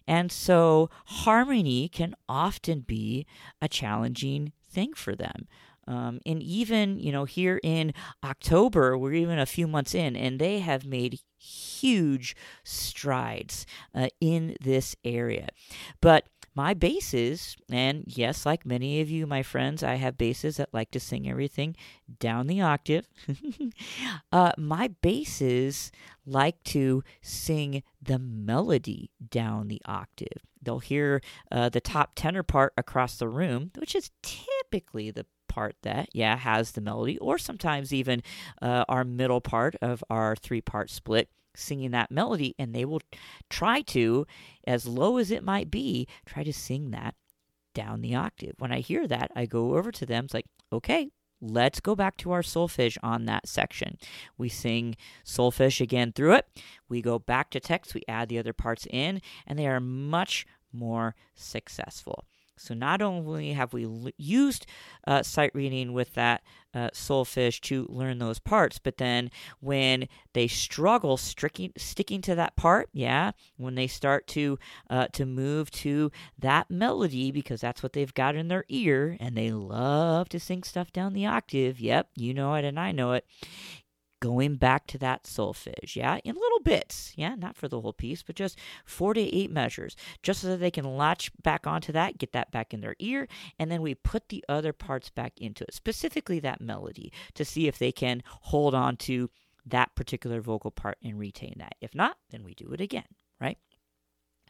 And 0.07 0.31
so 0.31 0.91
harmony 1.07 1.89
can 1.89 2.15
often 2.29 2.81
be 2.81 3.27
a 3.61 3.69
challenging 3.69 4.53
thing 4.71 4.95
for 4.95 5.15
them. 5.15 5.49
Um, 5.87 6.21
and 6.27 6.43
even, 6.43 6.99
you 6.99 7.13
know, 7.13 7.25
here 7.25 7.61
in 7.63 7.95
October, 8.25 8.99
we're 8.99 9.15
even 9.15 9.39
a 9.39 9.47
few 9.47 9.67
months 9.67 9.95
in, 9.95 10.17
and 10.17 10.39
they 10.39 10.59
have 10.61 10.85
made 10.85 11.21
huge 11.39 12.35
strides 12.65 13.67
uh, 13.95 14.09
in 14.21 14.57
this 14.61 14.97
area. 15.05 15.49
But 16.01 16.27
my 16.57 16.73
basses, 16.73 17.55
and 17.71 18.05
yes, 18.07 18.47
like 18.47 18.65
many 18.65 19.03
of 19.03 19.11
you, 19.11 19.27
my 19.27 19.43
friends, 19.43 19.83
I 19.83 19.97
have 19.97 20.17
basses 20.17 20.57
that 20.57 20.73
like 20.73 20.91
to 20.93 21.01
sing 21.01 21.29
everything 21.29 21.77
down 22.19 22.47
the 22.47 22.63
octave. 22.63 23.07
uh, 24.33 24.53
my 24.57 24.89
basses 25.03 25.93
like 26.25 26.63
to 26.65 27.05
sing 27.21 27.83
the 28.01 28.19
melody 28.19 29.11
down 29.31 29.69
the 29.69 29.83
octave. 29.85 30.47
They'll 30.63 30.79
hear 30.79 31.21
uh, 31.53 31.69
the 31.69 31.81
top 31.83 32.13
tenor 32.17 32.43
part 32.43 32.73
across 32.79 33.19
the 33.19 33.29
room, 33.29 33.71
which 33.77 33.95
is 33.95 34.11
typically 34.23 35.11
the 35.11 35.27
part 35.57 35.75
that, 35.83 36.09
yeah, 36.13 36.37
has 36.37 36.73
the 36.73 36.81
melody, 36.81 37.17
or 37.19 37.39
sometimes 37.39 37.93
even 37.93 38.23
uh, 38.61 38.85
our 38.89 39.05
middle 39.05 39.41
part 39.41 39.75
of 39.81 40.05
our 40.11 40.37
three 40.37 40.61
part 40.61 40.91
split 40.91 41.29
singing 41.55 41.93
that 41.93 42.11
melody, 42.11 42.55
and 42.59 42.75
they 42.75 42.85
will 42.85 43.01
try 43.49 43.81
to, 43.81 44.27
as 44.67 44.87
low 44.87 45.17
as 45.17 45.31
it 45.31 45.43
might 45.43 45.71
be, 45.71 46.07
try 46.27 46.45
to 46.45 46.53
sing 46.53 46.91
that 46.91 47.15
down 47.75 48.03
the 48.03 48.15
octave. 48.15 48.55
When 48.59 48.73
I 48.73 48.81
hear 48.81 49.07
that, 49.09 49.31
I 49.35 49.47
go 49.47 49.77
over 49.77 49.91
to 49.93 50.07
them. 50.07 50.25
It's 50.27 50.35
like, 50.35 50.47
okay, 50.71 51.09
let's 51.41 51.81
go 51.81 51.95
back 51.95 52.17
to 52.19 52.33
our 52.33 52.43
solfege 52.43 52.99
on 53.03 53.25
that 53.25 53.49
section. 53.49 53.97
We 54.37 54.49
sing 54.49 54.97
solfege 55.25 55.81
again 55.81 56.13
through 56.13 56.35
it. 56.35 56.47
We 56.89 57.01
go 57.01 57.19
back 57.19 57.51
to 57.51 57.61
text. 57.61 57.95
We 57.95 58.03
add 58.09 58.29
the 58.29 58.39
other 58.39 58.53
parts 58.53 58.87
in, 58.91 59.23
and 59.47 59.59
they 59.59 59.67
are 59.67 59.81
much 59.81 60.47
more 60.73 61.15
successful. 61.35 62.25
So 62.59 62.75
not 62.75 63.03
only 63.03 63.53
have 63.53 63.73
we 63.73 63.85
l- 63.85 64.11
used 64.17 64.67
uh, 65.07 65.23
sight 65.23 65.51
reading 65.55 65.93
with 65.93 66.15
that 66.15 66.43
uh, 66.75 66.91
solfege 66.93 67.61
to 67.63 67.87
learn 67.89 68.19
those 68.19 68.39
parts, 68.39 68.79
but 68.79 68.99
then 68.99 69.31
when 69.61 70.09
they 70.35 70.47
struggle 70.47 71.17
sticking 71.17 71.73
sticking 71.77 72.21
to 72.23 72.35
that 72.35 72.57
part, 72.57 72.89
yeah, 72.93 73.33
when 73.57 73.75
they 73.75 73.87
start 73.87 74.27
to 74.29 74.59
uh, 74.91 75.07
to 75.09 75.25
move 75.25 75.71
to 75.71 76.11
that 76.39 76.71
melody 76.71 77.31
because 77.31 77.61
that's 77.61 77.83
what 77.83 77.93
they've 77.93 78.15
got 78.15 78.35
in 78.35 78.49
their 78.49 78.65
ear, 78.69 79.17
and 79.21 79.37
they 79.37 79.51
love 79.51 80.29
to 80.29 80.41
sing 80.41 80.63
stuff 80.63 80.93
down 80.93 81.13
the 81.15 81.27
octave. 81.27 81.81
Yep, 81.81 82.09
you 82.15 82.35
know 82.35 82.55
it, 82.55 82.65
and 82.65 82.79
I 82.79 82.93
know 82.93 83.13
it 83.13 83.25
going 84.27 84.57
back 84.57 84.89
to 84.89 84.99
that 84.99 85.23
solfege, 85.23 85.95
yeah, 85.95 86.19
in 86.25 86.35
little 86.35 86.59
bits, 86.65 87.13
yeah, 87.15 87.37
not 87.37 87.57
for 87.57 87.69
the 87.69 87.81
whole 87.81 87.93
piece, 87.93 88.25
but 88.25 88.35
just 88.35 88.59
four 88.85 89.15
to 89.15 89.21
eight 89.21 89.53
measures, 89.53 89.95
just 90.21 90.41
so 90.41 90.49
that 90.49 90.57
they 90.57 90.71
can 90.71 90.97
latch 90.97 91.31
back 91.45 91.65
onto 91.65 91.93
that, 91.93 92.19
get 92.19 92.33
that 92.33 92.51
back 92.51 92.75
in 92.75 92.81
their 92.81 92.97
ear, 92.99 93.29
and 93.57 93.71
then 93.71 93.83
we 93.83 93.95
put 93.95 94.29
the 94.29 94.45
other 94.49 94.73
parts 94.73 95.11
back 95.11 95.33
into 95.37 95.63
it, 95.63 95.73
specifically 95.73 96.41
that 96.41 96.61
melody, 96.61 97.13
to 97.35 97.45
see 97.45 97.69
if 97.69 97.79
they 97.79 97.93
can 97.93 98.21
hold 98.27 98.75
on 98.75 98.97
to 98.97 99.31
that 99.65 99.95
particular 99.95 100.41
vocal 100.41 100.73
part 100.73 100.99
and 101.05 101.21
retain 101.21 101.55
that. 101.59 101.77
If 101.81 101.95
not, 101.95 102.17
then 102.31 102.43
we 102.43 102.55
do 102.55 102.73
it 102.73 102.81
again, 102.81 103.07
right? 103.41 103.59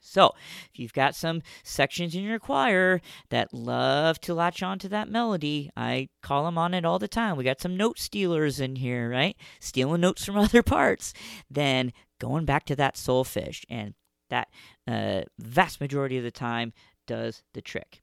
So, 0.00 0.32
if 0.72 0.78
you've 0.78 0.92
got 0.92 1.14
some 1.14 1.42
sections 1.62 2.14
in 2.14 2.22
your 2.22 2.38
choir 2.38 3.00
that 3.30 3.52
love 3.52 4.20
to 4.20 4.34
latch 4.34 4.62
onto 4.62 4.88
that 4.88 5.08
melody, 5.08 5.70
I 5.76 6.08
call 6.22 6.44
them 6.44 6.58
on 6.58 6.74
it 6.74 6.84
all 6.84 6.98
the 6.98 7.08
time. 7.08 7.36
We 7.36 7.44
got 7.44 7.60
some 7.60 7.76
note 7.76 7.98
stealers 7.98 8.60
in 8.60 8.76
here, 8.76 9.10
right? 9.10 9.36
Stealing 9.60 10.00
notes 10.00 10.24
from 10.24 10.36
other 10.36 10.62
parts. 10.62 11.12
Then 11.50 11.92
going 12.20 12.44
back 12.44 12.64
to 12.66 12.76
that 12.76 12.94
solfege, 12.94 13.64
and 13.68 13.94
that 14.30 14.48
uh, 14.86 15.22
vast 15.38 15.80
majority 15.80 16.18
of 16.18 16.24
the 16.24 16.30
time 16.30 16.72
does 17.06 17.42
the 17.54 17.62
trick. 17.62 18.02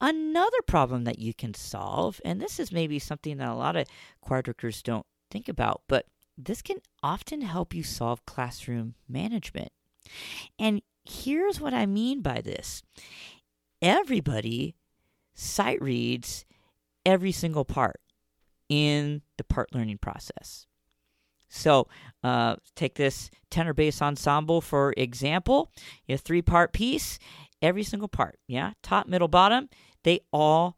Another 0.00 0.62
problem 0.66 1.04
that 1.04 1.18
you 1.18 1.34
can 1.34 1.54
solve, 1.54 2.20
and 2.24 2.40
this 2.40 2.58
is 2.58 2.72
maybe 2.72 2.98
something 2.98 3.36
that 3.38 3.48
a 3.48 3.54
lot 3.54 3.76
of 3.76 3.86
choir 4.20 4.42
directors 4.42 4.82
don't 4.82 5.06
think 5.30 5.48
about, 5.48 5.82
but 5.88 6.06
this 6.36 6.62
can 6.62 6.78
often 7.02 7.42
help 7.42 7.74
you 7.74 7.82
solve 7.82 8.24
classroom 8.24 8.94
management. 9.08 9.72
And 10.58 10.82
here's 11.08 11.60
what 11.60 11.74
I 11.74 11.86
mean 11.86 12.20
by 12.20 12.40
this 12.40 12.82
everybody 13.80 14.74
sight 15.34 15.80
reads 15.80 16.44
every 17.06 17.32
single 17.32 17.64
part 17.64 18.00
in 18.68 19.22
the 19.36 19.44
part 19.44 19.74
learning 19.74 19.98
process. 19.98 20.66
So, 21.48 21.88
uh, 22.22 22.56
take 22.76 22.96
this 22.96 23.30
tenor 23.50 23.72
bass 23.72 24.02
ensemble 24.02 24.60
for 24.60 24.92
example. 24.96 25.72
A 26.08 26.18
three 26.18 26.42
part 26.42 26.72
piece, 26.72 27.18
every 27.62 27.84
single 27.84 28.08
part, 28.08 28.38
yeah, 28.46 28.72
top, 28.82 29.06
middle, 29.06 29.28
bottom, 29.28 29.68
they 30.04 30.20
all 30.32 30.76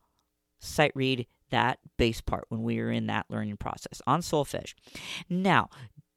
sight 0.60 0.92
read 0.94 1.26
that 1.50 1.78
bass 1.96 2.20
part 2.20 2.44
when 2.48 2.62
we 2.62 2.78
are 2.78 2.90
in 2.90 3.06
that 3.06 3.26
learning 3.28 3.56
process 3.56 4.00
on 4.06 4.20
solfege. 4.20 4.74
Now, 5.28 5.68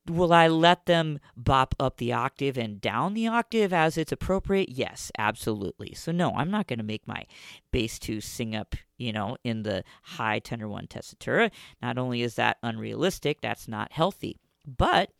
Will 0.07 0.33
I 0.33 0.47
let 0.47 0.85
them 0.85 1.19
bop 1.37 1.75
up 1.79 1.97
the 1.97 2.11
octave 2.11 2.57
and 2.57 2.81
down 2.81 3.13
the 3.13 3.27
octave 3.27 3.71
as 3.71 3.97
it's 3.97 4.11
appropriate? 4.11 4.69
Yes, 4.69 5.11
absolutely. 5.17 5.93
So, 5.93 6.11
no, 6.11 6.33
I'm 6.35 6.51
not 6.51 6.67
going 6.67 6.79
to 6.79 6.85
make 6.85 7.07
my 7.07 7.25
bass 7.71 7.99
two 7.99 8.19
sing 8.19 8.53
up, 8.53 8.75
you 8.97 9.13
know, 9.13 9.37
in 9.45 9.63
the 9.63 9.85
high 10.01 10.39
tenor 10.39 10.67
one 10.67 10.87
tessitura. 10.87 11.51
Not 11.81 11.97
only 11.97 12.21
is 12.21 12.35
that 12.35 12.57
unrealistic, 12.61 13.39
that's 13.39 13.67
not 13.67 13.93
healthy, 13.93 14.41
but 14.65 15.11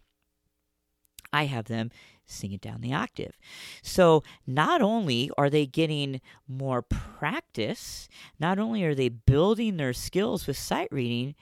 I 1.32 1.46
have 1.46 1.66
them 1.66 1.90
sing 2.26 2.52
it 2.52 2.62
down 2.62 2.82
the 2.82 2.94
octave. 2.94 3.38
So 3.82 4.24
not 4.46 4.82
only 4.82 5.32
are 5.38 5.50
they 5.50 5.66
getting 5.66 6.22
more 6.48 6.82
practice, 6.82 8.08
not 8.40 8.60
only 8.60 8.84
are 8.84 8.96
they 8.96 9.10
building 9.10 9.78
their 9.78 9.94
skills 9.94 10.46
with 10.46 10.58
sight 10.58 10.90
reading, 10.92 11.36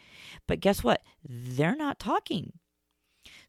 but 0.48 0.60
guess 0.60 0.84
what? 0.84 1.02
They're 1.28 1.76
not 1.76 2.00
talking. 2.00 2.54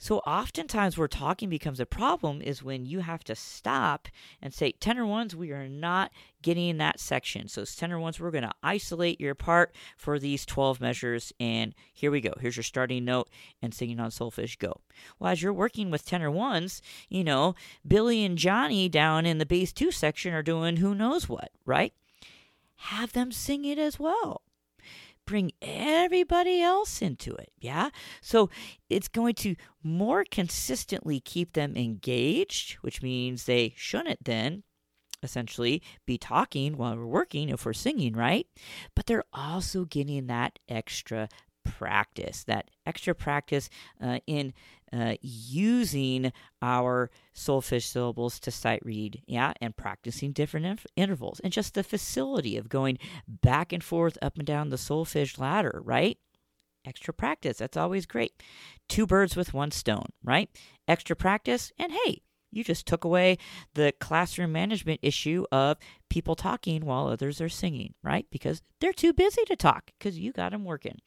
So 0.03 0.19
oftentimes 0.19 0.99
where 0.99 1.07
talking 1.07 1.49
becomes 1.49 1.79
a 1.79 1.87
problem 1.87 2.43
is 2.43 2.61
when 2.61 2.87
you 2.87 2.99
have 2.99 3.23
to 3.23 3.37
stop 3.37 4.09
and 4.43 4.53
say, 4.53 4.73
tenor 4.73 5.07
ones, 5.07 5.37
we 5.37 5.53
are 5.53 5.69
not 5.69 6.11
getting 6.43 6.71
in 6.71 6.79
that 6.79 6.99
section. 6.99 7.47
So 7.47 7.63
it's 7.63 7.77
tenor 7.77 8.01
ones, 8.01 8.19
we're 8.19 8.33
going 8.33 8.43
to 8.43 8.51
isolate 8.65 9.21
your 9.21 9.37
part 9.37 9.73
for 9.97 10.19
these 10.19 10.45
12 10.45 10.81
measures. 10.81 11.33
And 11.39 11.73
here 11.93 12.11
we 12.11 12.21
go. 12.21 12.33
Here's 12.41 12.57
your 12.57 12.65
starting 12.65 13.05
note 13.05 13.31
and 13.63 13.73
singing 13.73 14.01
on 14.01 14.11
solfege 14.11 14.59
go. 14.59 14.81
Well, 15.21 15.31
as 15.31 15.41
you're 15.41 15.53
working 15.53 15.93
with 15.93 16.05
tenor 16.05 16.33
ones, 16.33 16.83
you 17.09 17.23
know, 17.23 17.55
Billy 17.87 18.25
and 18.25 18.37
Johnny 18.37 18.89
down 18.89 19.25
in 19.25 19.39
the 19.39 19.47
bass 19.47 19.73
two 19.73 19.93
section 19.93 20.35
are 20.35 20.43
doing 20.43 20.79
who 20.79 20.97
knows 20.97 21.29
what, 21.29 21.53
right? 21.65 21.95
Have 22.75 23.13
them 23.13 23.31
sing 23.31 23.65
it 23.65 23.79
as 23.79 24.01
well 24.01 24.43
bring 25.27 25.53
everybody 25.61 26.61
else 26.61 27.01
into 27.03 27.35
it. 27.35 27.53
Yeah. 27.59 27.91
So 28.21 28.51
it's 28.89 29.09
going 29.09 29.35
to 29.37 29.57
more 29.83 30.25
consistently 30.31 31.21
keep 31.21 31.53
them 31.53 31.77
engaged, 31.77 32.75
which 32.83 33.03
means 33.03 33.45
they 33.45 33.75
shouldn't 33.77 34.25
then 34.25 34.63
essentially 35.23 35.83
be 36.07 36.19
talking 36.19 36.77
while 36.77 36.97
we're 36.97 37.07
working 37.07 37.49
if 37.49 37.65
we're 37.65 37.73
singing, 37.73 38.15
right? 38.15 38.47
But 38.95 39.07
they're 39.07 39.25
also 39.33 39.85
getting 39.85 40.27
that 40.27 40.59
extra 40.69 41.29
practice, 41.65 42.45
that 42.45 42.71
extra 42.87 43.15
practice 43.15 43.71
uh, 44.01 44.19
in 44.27 44.53
uh, 44.93 45.15
using 45.21 46.33
our 46.61 47.11
solfege 47.35 47.85
syllables 47.85 48.39
to 48.41 48.51
sight 48.51 48.81
read, 48.85 49.23
yeah, 49.27 49.53
and 49.61 49.77
practicing 49.77 50.33
different 50.33 50.67
inf- 50.67 50.87
intervals, 50.97 51.41
and 51.41 51.53
just 51.53 51.75
the 51.75 51.83
facility 51.83 52.57
of 52.57 52.69
going 52.69 52.99
back 53.27 53.73
and 53.73 53.83
forth 53.83 54.19
up 54.21 54.37
and 54.37 54.47
down 54.47 54.69
the 54.69 54.77
solfege 54.77 55.39
ladder, 55.39 55.81
right? 55.85 56.19
Extra 56.85 57.15
practice, 57.15 57.59
that's 57.59 57.77
always 57.77 58.07
great. 58.07 58.43
Two 58.89 59.07
birds 59.07 59.37
with 59.37 59.55
one 59.55 59.71
stone, 59.71 60.09
right? 60.23 60.51
Extra 60.89 61.15
practice, 61.17 61.73
and 61.79 61.93
hey, 61.93 62.23
you 62.53 62.63
just 62.63 62.87
took 62.87 63.05
away 63.05 63.39
the 63.75 63.93
classroom 63.99 64.53
management 64.53 65.01
issue 65.03 65.45
of 65.51 65.79
people 66.09 66.37
talking 66.37 66.85
while 66.85 67.07
others 67.09 67.41
are 67.41 67.49
singing, 67.49 67.95
right? 68.03 68.27
Because 68.31 68.63
they're 68.81 68.93
too 68.93 69.13
busy 69.13 69.45
to 69.47 69.57
talk 69.57 69.91
because 69.99 70.19
you 70.19 70.33
got 70.33 70.53
them 70.53 70.65
working. 70.65 70.99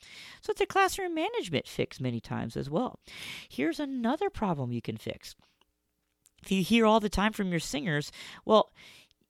So 0.41 0.51
it's 0.51 0.61
a 0.61 0.65
classroom 0.65 1.13
management 1.13 1.67
fix 1.67 1.99
many 2.01 2.19
times 2.19 2.57
as 2.57 2.69
well. 2.69 2.99
Here's 3.47 3.79
another 3.79 4.29
problem 4.29 4.71
you 4.71 4.81
can 4.81 4.97
fix. 4.97 5.35
If 6.43 6.51
you 6.51 6.63
hear 6.63 6.85
all 6.85 6.99
the 6.99 7.09
time 7.09 7.33
from 7.33 7.49
your 7.49 7.59
singers, 7.59 8.11
well, 8.45 8.71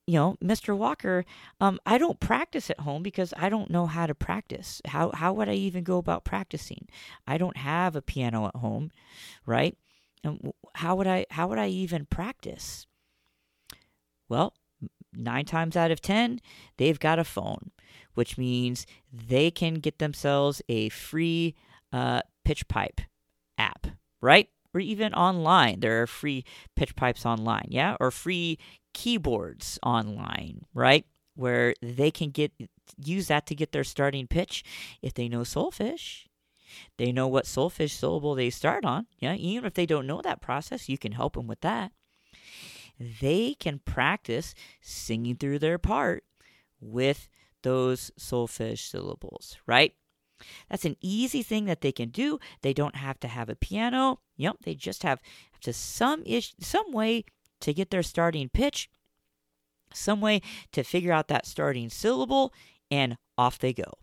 you 0.07 0.15
know, 0.15 0.37
Mr. 0.43 0.77
Walker, 0.77 1.25
um, 1.59 1.79
I 1.85 1.97
don't 1.97 2.19
practice 2.19 2.69
at 2.69 2.81
home 2.81 3.01
because 3.01 3.33
I 3.37 3.49
don't 3.49 3.71
know 3.71 3.87
how 3.87 4.05
to 4.05 4.13
practice. 4.13 4.81
How 4.85 5.11
how 5.11 5.33
would 5.33 5.49
I 5.49 5.53
even 5.53 5.83
go 5.83 5.97
about 5.97 6.23
practicing? 6.23 6.87
I 7.25 7.37
don't 7.37 7.57
have 7.57 7.95
a 7.95 8.01
piano 8.01 8.45
at 8.47 8.55
home, 8.55 8.91
right? 9.45 9.75
And 10.25 10.51
how 10.73 10.95
would 10.95 11.07
I 11.07 11.25
how 11.29 11.47
would 11.47 11.59
I 11.59 11.67
even 11.67 12.05
practice? 12.05 12.87
Well, 14.27 14.53
nine 15.13 15.45
times 15.45 15.77
out 15.77 15.91
of 15.91 16.01
10, 16.01 16.39
they've 16.77 16.99
got 16.99 17.19
a 17.19 17.23
phone, 17.23 17.71
which 18.15 18.37
means 18.37 18.85
they 19.13 19.51
can 19.51 19.75
get 19.75 19.99
themselves 19.99 20.61
a 20.67 20.89
free 20.89 21.55
uh, 21.93 22.21
pitch 22.43 22.67
pipe 22.67 23.01
app, 23.57 23.87
right? 24.21 24.49
Or 24.73 24.81
even 24.81 25.13
online. 25.13 25.79
There 25.79 26.01
are 26.01 26.07
free 26.07 26.43
pitch 26.75 26.95
pipes 26.95 27.25
online, 27.25 27.67
yeah? 27.69 27.95
Or 27.99 28.11
free 28.11 28.57
keyboards 28.93 29.79
online, 29.83 30.63
right? 30.73 31.05
Where 31.35 31.75
they 31.81 32.11
can 32.11 32.31
get 32.31 32.51
use 32.97 33.27
that 33.27 33.45
to 33.47 33.55
get 33.55 33.71
their 33.71 33.83
starting 33.83 34.27
pitch 34.27 34.63
if 35.01 35.13
they 35.13 35.27
know 35.27 35.41
solfege. 35.41 36.25
They 36.97 37.11
know 37.11 37.27
what 37.27 37.45
solfege 37.45 37.91
syllable 37.91 38.35
they 38.35 38.49
start 38.49 38.85
on. 38.85 39.07
Yeah, 39.19 39.35
even 39.35 39.65
if 39.65 39.73
they 39.73 39.85
don't 39.85 40.07
know 40.07 40.21
that 40.21 40.41
process, 40.41 40.89
you 40.89 40.97
can 40.97 41.13
help 41.13 41.33
them 41.33 41.47
with 41.47 41.61
that 41.61 41.91
they 42.99 43.55
can 43.55 43.79
practice 43.79 44.53
singing 44.81 45.35
through 45.35 45.59
their 45.59 45.77
part 45.77 46.23
with 46.79 47.29
those 47.63 48.11
solfege 48.19 48.79
syllables, 48.89 49.57
right? 49.65 49.93
That's 50.69 50.85
an 50.85 50.97
easy 51.01 51.41
thing 51.43 51.65
that 51.65 51.81
they 51.81 51.91
can 51.91 52.09
do. 52.09 52.39
They 52.61 52.73
don't 52.73 52.95
have 52.95 53.19
to 53.21 53.27
have 53.27 53.49
a 53.49 53.55
piano. 53.55 54.19
Yep, 54.37 54.57
they 54.63 54.75
just 54.75 55.03
have 55.03 55.21
to 55.61 55.73
some 55.73 56.23
ish, 56.25 56.53
some 56.59 56.91
way 56.91 57.25
to 57.61 57.73
get 57.73 57.89
their 57.89 58.03
starting 58.03 58.49
pitch, 58.49 58.89
some 59.93 60.21
way 60.21 60.41
to 60.73 60.83
figure 60.83 61.13
out 61.13 61.29
that 61.29 61.45
starting 61.45 61.89
syllable, 61.89 62.53
and 62.91 63.17
off 63.37 63.57
they 63.57 63.73
go. 63.73 63.93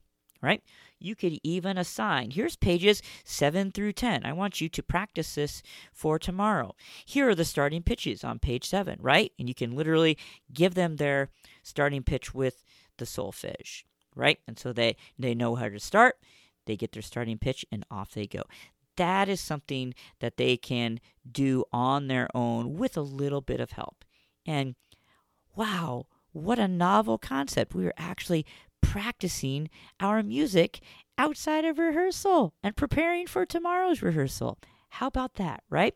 Right? 0.40 0.62
You 1.02 1.14
could 1.14 1.38
even 1.42 1.78
assign, 1.78 2.30
here's 2.30 2.56
pages 2.56 3.02
7 3.24 3.72
through 3.72 3.92
10. 3.92 4.24
I 4.24 4.32
want 4.32 4.60
you 4.60 4.68
to 4.68 4.82
practice 4.82 5.34
this 5.34 5.62
for 5.92 6.18
tomorrow. 6.18 6.74
Here 7.04 7.28
are 7.28 7.34
the 7.34 7.44
starting 7.44 7.82
pitches 7.82 8.24
on 8.24 8.38
page 8.38 8.68
7, 8.68 8.98
right? 9.00 9.32
And 9.38 9.48
you 9.48 9.54
can 9.54 9.74
literally 9.74 10.16
give 10.52 10.74
them 10.74 10.96
their 10.96 11.30
starting 11.62 12.02
pitch 12.02 12.34
with 12.34 12.64
the 12.98 13.04
solfege, 13.04 13.84
right? 14.14 14.38
And 14.46 14.58
so 14.58 14.72
they, 14.72 14.96
they 15.18 15.34
know 15.34 15.56
how 15.56 15.68
to 15.68 15.80
start, 15.80 16.16
they 16.66 16.76
get 16.76 16.92
their 16.92 17.02
starting 17.02 17.38
pitch, 17.38 17.64
and 17.72 17.84
off 17.90 18.12
they 18.12 18.26
go. 18.26 18.42
That 18.96 19.28
is 19.28 19.40
something 19.40 19.94
that 20.20 20.36
they 20.36 20.56
can 20.56 21.00
do 21.30 21.64
on 21.72 22.08
their 22.08 22.28
own 22.34 22.74
with 22.74 22.96
a 22.96 23.02
little 23.02 23.40
bit 23.40 23.60
of 23.60 23.72
help. 23.72 24.04
And 24.46 24.74
wow, 25.56 26.06
what 26.32 26.58
a 26.58 26.68
novel 26.68 27.18
concept. 27.18 27.74
We 27.74 27.86
are 27.86 27.94
actually 27.96 28.46
practicing 28.82 29.70
our 30.00 30.22
music 30.22 30.80
outside 31.16 31.64
of 31.64 31.78
rehearsal 31.78 32.52
and 32.62 32.76
preparing 32.76 33.26
for 33.26 33.46
tomorrow's 33.46 34.02
rehearsal. 34.02 34.58
How 34.90 35.06
about 35.06 35.34
that, 35.34 35.62
right? 35.70 35.94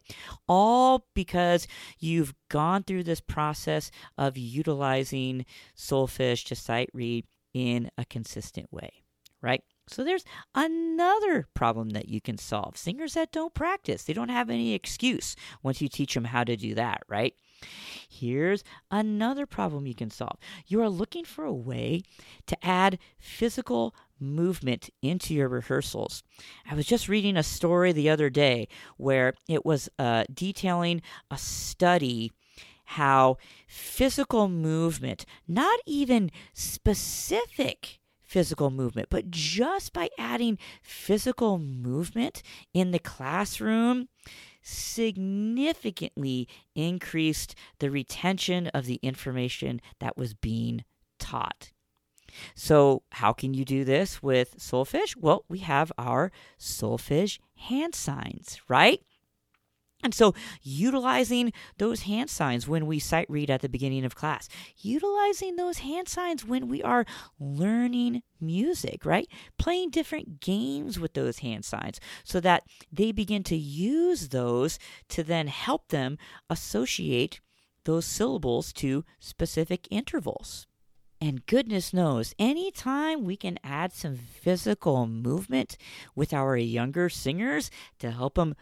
All 0.48 1.04
because 1.14 1.68
you've 1.98 2.32
gone 2.48 2.82
through 2.82 3.04
this 3.04 3.20
process 3.20 3.90
of 4.16 4.38
utilizing 4.38 5.44
solfege 5.76 6.46
to 6.46 6.54
sight 6.54 6.88
read 6.94 7.26
in 7.52 7.90
a 7.98 8.06
consistent 8.06 8.72
way, 8.72 9.02
right? 9.42 9.62
So 9.88 10.02
there's 10.02 10.24
another 10.54 11.46
problem 11.54 11.90
that 11.90 12.08
you 12.08 12.20
can 12.22 12.38
solve. 12.38 12.76
Singers 12.76 13.14
that 13.14 13.32
don't 13.32 13.52
practice, 13.52 14.02
they 14.02 14.14
don't 14.14 14.30
have 14.30 14.48
any 14.48 14.72
excuse 14.72 15.36
once 15.62 15.82
you 15.82 15.88
teach 15.88 16.14
them 16.14 16.24
how 16.24 16.44
to 16.44 16.56
do 16.56 16.74
that, 16.74 17.02
right? 17.08 17.34
Here's 18.08 18.64
another 18.90 19.46
problem 19.46 19.86
you 19.86 19.94
can 19.94 20.10
solve. 20.10 20.38
You 20.66 20.82
are 20.82 20.88
looking 20.88 21.24
for 21.24 21.44
a 21.44 21.52
way 21.52 22.02
to 22.46 22.66
add 22.66 22.98
physical 23.18 23.94
movement 24.18 24.90
into 25.02 25.34
your 25.34 25.48
rehearsals. 25.48 26.22
I 26.70 26.74
was 26.74 26.86
just 26.86 27.08
reading 27.08 27.36
a 27.36 27.42
story 27.42 27.92
the 27.92 28.08
other 28.08 28.30
day 28.30 28.68
where 28.96 29.34
it 29.48 29.66
was 29.66 29.88
uh, 29.98 30.24
detailing 30.32 31.02
a 31.30 31.38
study 31.38 32.32
how 32.90 33.36
physical 33.66 34.48
movement, 34.48 35.26
not 35.48 35.80
even 35.86 36.30
specific 36.52 37.98
physical 38.22 38.70
movement, 38.70 39.08
but 39.10 39.30
just 39.30 39.92
by 39.92 40.08
adding 40.18 40.58
physical 40.82 41.58
movement 41.58 42.42
in 42.72 42.92
the 42.92 42.98
classroom, 42.98 44.08
significantly 44.66 46.48
increased 46.74 47.54
the 47.78 47.88
retention 47.88 48.66
of 48.68 48.86
the 48.86 48.98
information 49.02 49.80
that 50.00 50.16
was 50.16 50.34
being 50.34 50.84
taught. 51.20 51.70
So, 52.54 53.02
how 53.12 53.32
can 53.32 53.54
you 53.54 53.64
do 53.64 53.84
this 53.84 54.22
with 54.22 54.58
solfege? 54.58 55.14
Well, 55.16 55.44
we 55.48 55.60
have 55.60 55.92
our 55.96 56.32
solfege 56.58 57.38
hand 57.54 57.94
signs, 57.94 58.58
right? 58.68 59.00
And 60.06 60.14
so, 60.14 60.34
utilizing 60.62 61.52
those 61.78 62.02
hand 62.02 62.30
signs 62.30 62.68
when 62.68 62.86
we 62.86 63.00
sight 63.00 63.28
read 63.28 63.50
at 63.50 63.60
the 63.60 63.68
beginning 63.68 64.04
of 64.04 64.14
class, 64.14 64.48
utilizing 64.78 65.56
those 65.56 65.78
hand 65.78 66.08
signs 66.08 66.44
when 66.44 66.68
we 66.68 66.80
are 66.80 67.04
learning 67.40 68.22
music, 68.40 69.04
right? 69.04 69.26
Playing 69.58 69.90
different 69.90 70.38
games 70.38 71.00
with 71.00 71.14
those 71.14 71.40
hand 71.40 71.64
signs 71.64 71.98
so 72.22 72.38
that 72.38 72.62
they 72.92 73.10
begin 73.10 73.42
to 73.42 73.56
use 73.56 74.28
those 74.28 74.78
to 75.08 75.24
then 75.24 75.48
help 75.48 75.88
them 75.88 76.18
associate 76.48 77.40
those 77.84 78.04
syllables 78.04 78.72
to 78.74 79.04
specific 79.18 79.88
intervals. 79.90 80.68
And 81.20 81.44
goodness 81.46 81.92
knows, 81.92 82.32
anytime 82.38 83.24
we 83.24 83.36
can 83.36 83.58
add 83.64 83.92
some 83.92 84.14
physical 84.14 85.08
movement 85.08 85.76
with 86.14 86.32
our 86.32 86.56
younger 86.56 87.08
singers 87.08 87.72
to 87.98 88.12
help 88.12 88.36
them 88.36 88.54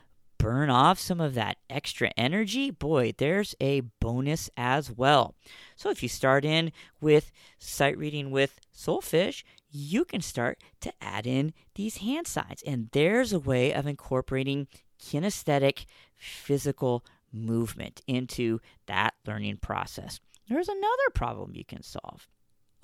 burn 0.44 0.68
off 0.68 0.98
some 0.98 1.22
of 1.22 1.32
that 1.32 1.56
extra 1.70 2.10
energy, 2.18 2.70
boy, 2.70 3.14
there's 3.16 3.54
a 3.62 3.80
bonus 3.98 4.50
as 4.58 4.90
well. 4.90 5.34
So 5.74 5.88
if 5.88 6.02
you 6.02 6.08
start 6.10 6.44
in 6.44 6.70
with 7.00 7.32
sight 7.58 7.96
reading 7.96 8.30
with 8.30 8.60
solfege, 8.76 9.42
you 9.70 10.04
can 10.04 10.20
start 10.20 10.62
to 10.82 10.92
add 11.00 11.26
in 11.26 11.54
these 11.76 11.96
hand 11.96 12.26
signs. 12.26 12.62
And 12.66 12.90
there's 12.92 13.32
a 13.32 13.38
way 13.38 13.72
of 13.72 13.86
incorporating 13.86 14.68
kinesthetic 15.02 15.86
physical 16.14 17.06
movement 17.32 18.02
into 18.06 18.60
that 18.86 19.14
learning 19.26 19.56
process. 19.62 20.20
There's 20.46 20.68
another 20.68 21.10
problem 21.14 21.52
you 21.54 21.64
can 21.64 21.82
solve. 21.82 22.28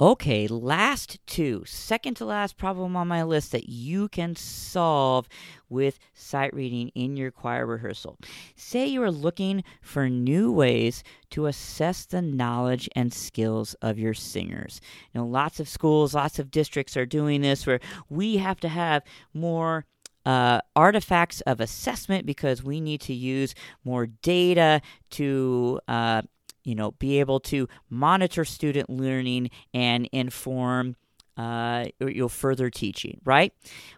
Okay, 0.01 0.47
last 0.47 1.19
two, 1.27 1.63
second 1.67 2.15
to 2.15 2.25
last 2.25 2.57
problem 2.57 2.97
on 2.97 3.07
my 3.07 3.23
list 3.23 3.53
that 3.53 3.69
you 3.69 4.09
can 4.09 4.35
solve 4.35 5.29
with 5.69 5.99
sight 6.15 6.55
reading 6.55 6.89
in 6.95 7.19
your 7.19 7.31
choir 7.31 7.67
rehearsal. 7.67 8.17
Say 8.57 8.87
you 8.87 9.03
are 9.03 9.11
looking 9.11 9.63
for 9.83 10.09
new 10.09 10.51
ways 10.51 11.05
to 11.33 11.45
assess 11.45 12.07
the 12.07 12.23
knowledge 12.23 12.89
and 12.97 13.13
skills 13.13 13.75
of 13.83 13.99
your 13.99 14.15
singers. 14.15 14.81
You 15.13 15.21
know, 15.21 15.27
lots 15.27 15.61
of 15.61 15.69
schools, 15.69 16.15
lots 16.15 16.39
of 16.39 16.51
districts 16.51 16.97
are 16.97 17.05
doing 17.05 17.43
this 17.43 17.67
where 17.67 17.81
we 18.09 18.39
have 18.39 18.59
to 18.61 18.69
have 18.71 19.03
more 19.35 19.85
uh, 20.25 20.63
artifacts 20.75 21.43
of 21.43 21.61
assessment 21.61 22.25
because 22.25 22.63
we 22.63 22.81
need 22.81 23.03
to 23.03 23.13
use 23.13 23.55
more 23.85 24.07
data 24.07 24.81
to 25.11 25.79
uh, 25.89 26.23
you 26.65 26.75
know, 26.75 26.93
be 26.93 27.21
able 27.21 27.41
to 27.41 27.69
monitor 27.89 28.45
student 28.45 28.91
learning 28.91 29.51
and 29.73 30.09
inform 30.13 30.97
uh, 31.37 31.87
your 32.01 32.29
further 32.29 32.71
teaching, 32.71 33.21
right? 33.25 33.53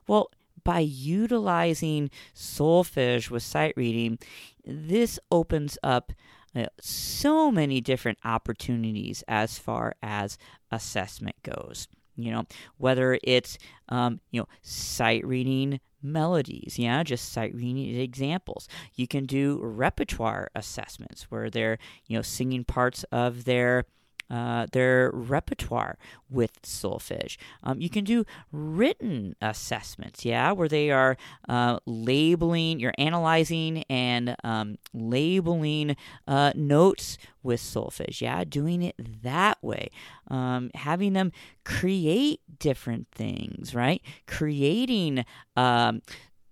Well, 0.07 0.31
by 0.65 0.81
utilizing 0.81 2.11
solfege 2.35 3.31
with 3.31 3.43
sight 3.43 3.75
reading, 3.77 4.19
this 4.65 5.19
opens 5.31 5.77
up 5.83 6.13
uh, 6.55 6.67
so 6.81 7.51
many 7.51 7.81
different 7.81 8.19
opportunities 8.25 9.25
as 9.27 9.59
far 9.59 9.95
as 10.03 10.39
assessment 10.71 11.37
goes. 11.43 11.89
You 12.15 12.31
know, 12.31 12.45
whether 12.77 13.19
it's 13.25 13.59
um, 13.89 14.21
you 14.31 14.41
know 14.41 14.49
sight 14.61 15.27
reading 15.27 15.81
melodies, 16.03 16.79
yeah, 16.79 17.03
just 17.03 17.33
sight 17.33 17.55
reading 17.55 17.99
examples. 17.99 18.69
You 18.95 19.07
can 19.07 19.25
do 19.25 19.59
repertoire 19.63 20.51
assessments 20.55 21.25
where 21.31 21.51
they're, 21.51 21.79
you 22.07 22.17
know, 22.17 22.23
singing 22.23 22.65
parts 22.65 23.05
of 23.13 23.45
their 23.45 23.85
uh, 24.33 24.67
their 24.73 25.11
repertoire 25.13 25.99
with 26.31 26.63
solfege. 26.63 27.37
Um, 27.63 27.81
you 27.83 27.91
can 27.91 28.03
do 28.03 28.25
written 28.51 29.37
assessments, 29.43 30.25
yeah, 30.25 30.53
where 30.53 30.69
they 30.69 30.91
are 30.91 31.19
uh, 31.51 31.79
labeling, 31.85 32.81
you're 32.81 32.95
analyzing 32.97 33.85
and 33.91 34.35
um, 34.43 34.79
labeling 34.95 35.97
uh, 36.27 36.53
notes 36.55 37.19
with 37.43 37.61
solfege, 37.61 38.23
yeah, 38.23 38.43
doing 38.45 38.83
it 38.83 38.95
that 39.23 39.63
way. 39.63 39.91
Um, 40.29 40.71
having 40.75 41.13
them 41.13 41.31
create 41.67 42.41
different 42.59 43.09
things, 43.13 43.75
right? 43.75 44.01
Creating 44.27 45.27
um, 45.57 46.01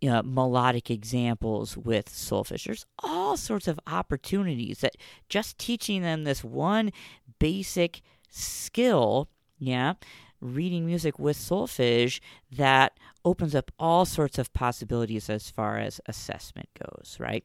you 0.00 0.08
know, 0.08 0.22
melodic 0.22 0.90
examples 0.90 1.76
with 1.76 2.10
solfege. 2.10 2.64
There's 2.64 2.86
all 3.02 3.36
sorts 3.36 3.68
of 3.68 3.78
opportunities 3.86 4.78
that 4.78 4.96
just 5.28 5.58
teaching 5.58 6.00
them 6.02 6.24
this 6.24 6.42
one 6.42 6.90
basic 7.40 8.02
skill, 8.30 9.28
yeah, 9.58 9.94
reading 10.40 10.86
music 10.86 11.18
with 11.18 11.36
solfege 11.36 12.20
that 12.52 12.96
opens 13.24 13.54
up 13.54 13.72
all 13.78 14.04
sorts 14.04 14.38
of 14.38 14.52
possibilities 14.52 15.28
as 15.28 15.50
far 15.50 15.78
as 15.78 16.00
assessment 16.06 16.68
goes, 16.78 17.16
right? 17.18 17.44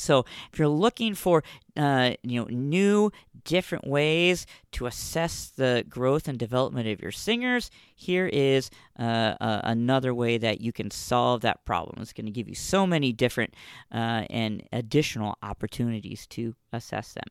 So 0.00 0.24
if 0.52 0.58
you're 0.58 0.68
looking 0.68 1.14
for 1.14 1.42
uh, 1.76 2.12
you 2.22 2.40
know 2.40 2.46
new 2.50 3.10
different 3.44 3.86
ways 3.86 4.46
to 4.72 4.86
assess 4.86 5.48
the 5.48 5.84
growth 5.88 6.28
and 6.28 6.38
development 6.38 6.88
of 6.88 7.00
your 7.00 7.12
singers, 7.12 7.70
here 7.94 8.26
is 8.26 8.70
uh, 8.98 9.34
uh, 9.40 9.60
another 9.64 10.14
way 10.14 10.38
that 10.38 10.60
you 10.60 10.72
can 10.72 10.90
solve 10.90 11.40
that 11.42 11.64
problem. 11.64 12.00
It's 12.02 12.12
going 12.12 12.26
to 12.26 12.32
give 12.32 12.48
you 12.48 12.54
so 12.54 12.86
many 12.86 13.12
different 13.12 13.54
uh, 13.92 14.24
and 14.30 14.62
additional 14.72 15.36
opportunities 15.42 16.26
to 16.28 16.54
assess 16.72 17.12
them. 17.14 17.24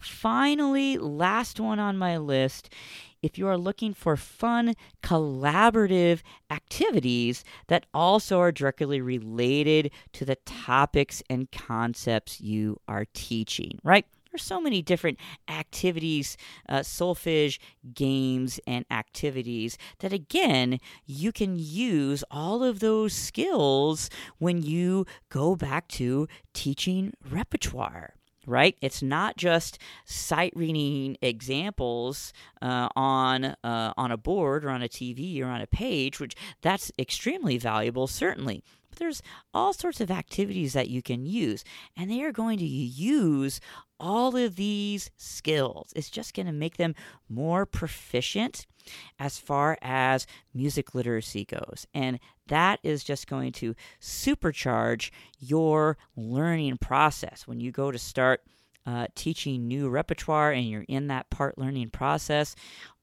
Finally, 0.00 0.98
last 0.98 1.60
one 1.60 1.78
on 1.78 1.96
my 1.96 2.16
list 2.16 2.70
if 3.24 3.38
you 3.38 3.48
are 3.48 3.56
looking 3.56 3.94
for 3.94 4.18
fun, 4.18 4.74
collaborative 5.02 6.20
activities 6.50 7.42
that 7.68 7.86
also 7.94 8.38
are 8.38 8.52
directly 8.52 9.00
related 9.00 9.90
to 10.12 10.26
the 10.26 10.36
topics 10.44 11.22
and 11.30 11.50
concepts 11.50 12.42
you 12.42 12.78
are 12.86 13.06
teaching, 13.14 13.78
right? 13.82 14.04
There's 14.30 14.42
so 14.42 14.60
many 14.60 14.82
different 14.82 15.18
activities, 15.48 16.36
uh, 16.68 16.80
solfege 16.80 17.58
games, 17.94 18.60
and 18.66 18.84
activities 18.90 19.78
that, 20.00 20.12
again, 20.12 20.78
you 21.06 21.32
can 21.32 21.56
use 21.56 22.24
all 22.30 22.62
of 22.62 22.80
those 22.80 23.14
skills 23.14 24.10
when 24.38 24.60
you 24.60 25.06
go 25.30 25.56
back 25.56 25.88
to 25.88 26.28
teaching 26.52 27.14
repertoire 27.30 28.16
right? 28.46 28.76
It's 28.80 29.02
not 29.02 29.36
just 29.36 29.78
sight 30.04 30.52
reading 30.56 31.16
examples 31.22 32.32
uh, 32.62 32.88
on 32.96 33.44
uh, 33.44 33.92
on 33.96 34.10
a 34.10 34.16
board 34.16 34.64
or 34.64 34.70
on 34.70 34.82
a 34.82 34.88
TV 34.88 35.40
or 35.42 35.46
on 35.46 35.60
a 35.60 35.66
page, 35.66 36.20
which 36.20 36.34
that's 36.62 36.92
extremely 36.98 37.58
valuable, 37.58 38.06
certainly. 38.06 38.62
But 38.94 39.00
there's 39.00 39.22
all 39.52 39.72
sorts 39.72 40.00
of 40.00 40.10
activities 40.10 40.72
that 40.74 40.88
you 40.88 41.02
can 41.02 41.26
use, 41.26 41.64
and 41.96 42.08
they 42.08 42.22
are 42.22 42.30
going 42.30 42.58
to 42.58 42.64
use 42.64 43.60
all 43.98 44.36
of 44.36 44.54
these 44.54 45.10
skills. 45.16 45.92
It's 45.96 46.10
just 46.10 46.32
going 46.32 46.46
to 46.46 46.52
make 46.52 46.76
them 46.76 46.94
more 47.28 47.66
proficient 47.66 48.66
as 49.18 49.36
far 49.36 49.78
as 49.82 50.28
music 50.54 50.94
literacy 50.94 51.44
goes. 51.44 51.88
And 51.92 52.20
that 52.46 52.78
is 52.84 53.02
just 53.02 53.26
going 53.26 53.50
to 53.52 53.74
supercharge 54.00 55.10
your 55.40 55.96
learning 56.14 56.76
process 56.78 57.48
when 57.48 57.58
you 57.58 57.72
go 57.72 57.90
to 57.90 57.98
start 57.98 58.42
uh, 58.86 59.06
teaching 59.16 59.66
new 59.66 59.88
repertoire 59.88 60.52
and 60.52 60.68
you're 60.68 60.84
in 60.86 61.08
that 61.08 61.30
part 61.30 61.58
learning 61.58 61.90
process, 61.90 62.54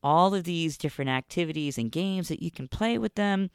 all 0.04 0.34
of 0.34 0.44
these 0.44 0.78
different 0.78 1.10
activities 1.10 1.78
and 1.78 1.92
games 1.92 2.28
that 2.28 2.42
you 2.42 2.52
can 2.52 2.68
play 2.68 2.98
with 2.98 3.16
them, 3.16 3.50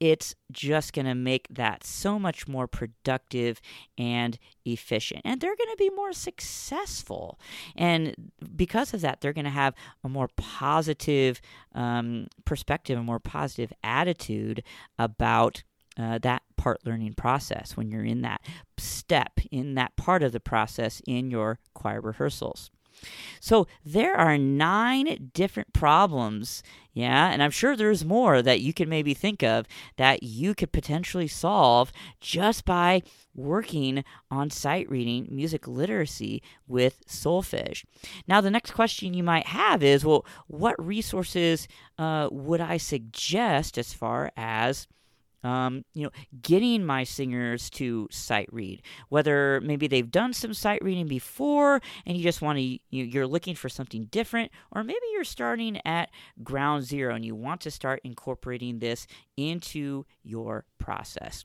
it's 0.00 0.34
just 0.52 0.92
going 0.92 1.06
to 1.06 1.14
make 1.14 1.46
that 1.50 1.84
so 1.84 2.18
much 2.18 2.46
more 2.46 2.66
productive 2.66 3.60
and 3.96 4.38
efficient. 4.64 5.22
And 5.24 5.40
they're 5.40 5.56
going 5.56 5.70
to 5.70 5.76
be 5.78 5.90
more 5.90 6.12
successful. 6.12 7.38
And 7.74 8.32
because 8.54 8.92
of 8.92 9.00
that, 9.00 9.20
they're 9.20 9.32
going 9.32 9.44
to 9.44 9.50
have 9.50 9.74
a 10.04 10.08
more 10.08 10.28
positive 10.36 11.40
um, 11.74 12.26
perspective, 12.44 12.98
a 12.98 13.02
more 13.02 13.20
positive 13.20 13.72
attitude 13.82 14.62
about 14.98 15.62
uh, 15.98 16.18
that 16.18 16.42
part 16.56 16.84
learning 16.84 17.14
process 17.14 17.76
when 17.76 17.90
you're 17.90 18.04
in 18.04 18.22
that 18.22 18.42
step, 18.76 19.38
in 19.50 19.74
that 19.74 19.96
part 19.96 20.22
of 20.22 20.32
the 20.32 20.40
process 20.40 21.00
in 21.06 21.30
your 21.30 21.58
choir 21.74 22.00
rehearsals. 22.00 22.70
So 23.40 23.66
there 23.84 24.16
are 24.16 24.38
nine 24.38 25.30
different 25.32 25.72
problems, 25.72 26.62
yeah, 26.92 27.30
and 27.30 27.42
I'm 27.42 27.50
sure 27.50 27.76
there's 27.76 28.04
more 28.04 28.42
that 28.42 28.60
you 28.60 28.72
can 28.72 28.88
maybe 28.88 29.14
think 29.14 29.42
of 29.42 29.66
that 29.96 30.22
you 30.22 30.54
could 30.54 30.72
potentially 30.72 31.28
solve 31.28 31.92
just 32.20 32.64
by 32.64 33.02
working 33.34 34.02
on 34.30 34.50
sight 34.50 34.90
reading 34.90 35.28
music 35.30 35.68
literacy 35.68 36.42
with 36.66 37.06
solfege. 37.06 37.84
Now, 38.26 38.40
the 38.40 38.50
next 38.50 38.70
question 38.72 39.14
you 39.14 39.22
might 39.22 39.46
have 39.48 39.82
is 39.82 40.04
well, 40.04 40.24
what 40.46 40.84
resources 40.84 41.68
uh, 41.98 42.28
would 42.32 42.60
I 42.60 42.78
suggest 42.78 43.76
as 43.78 43.92
far 43.92 44.32
as 44.36 44.86
um, 45.46 45.84
you 45.94 46.02
know, 46.02 46.10
getting 46.42 46.84
my 46.84 47.04
singers 47.04 47.70
to 47.70 48.08
sight 48.10 48.48
read, 48.50 48.82
whether 49.10 49.60
maybe 49.62 49.86
they've 49.86 50.10
done 50.10 50.32
some 50.32 50.52
sight 50.52 50.82
reading 50.82 51.06
before 51.06 51.80
and 52.04 52.16
you 52.16 52.22
just 52.24 52.42
want 52.42 52.58
to, 52.58 52.78
you're 52.90 53.28
looking 53.28 53.54
for 53.54 53.68
something 53.68 54.06
different, 54.06 54.50
or 54.72 54.82
maybe 54.82 54.98
you're 55.12 55.22
starting 55.22 55.80
at 55.86 56.10
ground 56.42 56.82
zero 56.82 57.14
and 57.14 57.24
you 57.24 57.36
want 57.36 57.60
to 57.60 57.70
start 57.70 58.00
incorporating 58.02 58.80
this 58.80 59.06
into 59.36 60.04
your 60.24 60.64
process. 60.78 61.44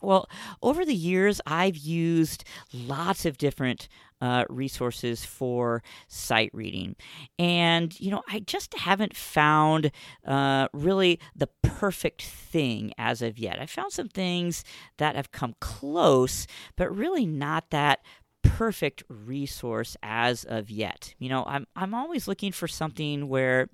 Well, 0.00 0.28
over 0.60 0.84
the 0.84 0.94
years, 0.94 1.40
I've 1.46 1.76
used 1.76 2.42
lots 2.72 3.24
of 3.24 3.38
different 3.38 3.88
uh, 4.22 4.44
resources 4.48 5.24
for 5.24 5.82
sight 6.06 6.48
reading. 6.54 6.94
And, 7.40 7.98
you 7.98 8.12
know, 8.12 8.22
I 8.28 8.38
just 8.38 8.72
haven't 8.74 9.16
found 9.16 9.90
uh, 10.24 10.68
really 10.72 11.18
the 11.34 11.48
perfect 11.62 12.22
thing 12.22 12.92
as 12.96 13.20
of 13.20 13.36
yet. 13.36 13.58
I 13.60 13.66
found 13.66 13.92
some 13.92 14.08
things 14.08 14.62
that 14.98 15.16
have 15.16 15.32
come 15.32 15.56
close, 15.60 16.46
but 16.76 16.94
really 16.96 17.26
not 17.26 17.70
that 17.70 17.98
perfect 18.44 19.02
resource 19.08 19.96
as 20.04 20.44
of 20.44 20.70
yet. 20.70 21.14
You 21.18 21.28
know, 21.28 21.44
I'm 21.46 21.66
I'm 21.74 21.94
always 21.94 22.28
looking 22.28 22.52
for 22.52 22.68
something 22.68 23.28
where 23.28 23.68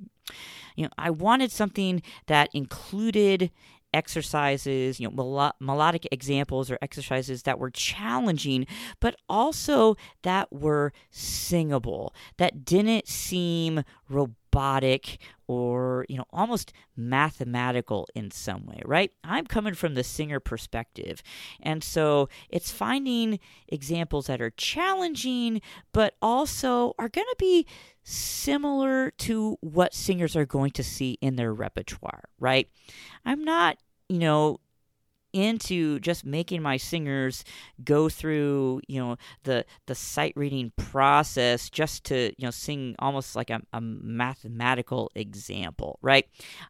you 0.76 0.84
know, 0.84 0.90
I 0.96 1.10
wanted 1.10 1.52
something 1.52 2.02
that 2.26 2.50
included 2.54 3.50
exercises, 3.92 5.00
you 5.00 5.08
know, 5.08 5.14
melo- 5.14 5.52
melodic 5.60 6.06
examples 6.12 6.70
or 6.70 6.78
exercises 6.82 7.42
that 7.44 7.58
were 7.58 7.70
challenging, 7.70 8.66
but 9.00 9.16
also 9.28 9.96
that 10.22 10.52
were 10.52 10.92
singable, 11.10 12.14
that 12.36 12.64
didn't 12.64 13.08
seem 13.08 13.82
robotic 14.08 14.34
or, 15.46 16.04
you 16.08 16.16
know, 16.16 16.26
almost 16.30 16.72
mathematical 16.96 18.06
in 18.14 18.30
some 18.30 18.66
way, 18.66 18.80
right? 18.84 19.12
I'm 19.24 19.46
coming 19.46 19.74
from 19.74 19.94
the 19.94 20.04
singer 20.04 20.40
perspective. 20.40 21.22
And 21.62 21.82
so 21.82 22.28
it's 22.50 22.70
finding 22.70 23.40
examples 23.68 24.26
that 24.26 24.40
are 24.40 24.50
challenging, 24.50 25.60
but 25.92 26.14
also 26.20 26.94
are 26.98 27.08
going 27.08 27.26
to 27.26 27.36
be 27.38 27.66
similar 28.02 29.10
to 29.12 29.56
what 29.60 29.94
singers 29.94 30.36
are 30.36 30.46
going 30.46 30.72
to 30.72 30.82
see 30.82 31.18
in 31.20 31.36
their 31.36 31.52
repertoire, 31.52 32.24
right? 32.38 32.68
I'm 33.24 33.44
not, 33.44 33.78
you 34.08 34.18
know, 34.18 34.60
into 35.38 36.00
just 36.00 36.24
making 36.24 36.62
my 36.62 36.76
singers 36.76 37.44
go 37.84 38.08
through 38.08 38.80
you 38.88 39.00
know 39.00 39.16
the 39.44 39.64
the 39.86 39.94
sight 39.94 40.32
reading 40.36 40.72
process 40.76 41.70
just 41.70 42.04
to 42.04 42.32
you 42.36 42.46
know 42.46 42.50
sing 42.50 42.94
almost 42.98 43.36
like 43.36 43.50
a, 43.50 43.60
a 43.72 43.80
mathematical 43.80 45.10
example 45.14 45.98
right? 46.02 46.26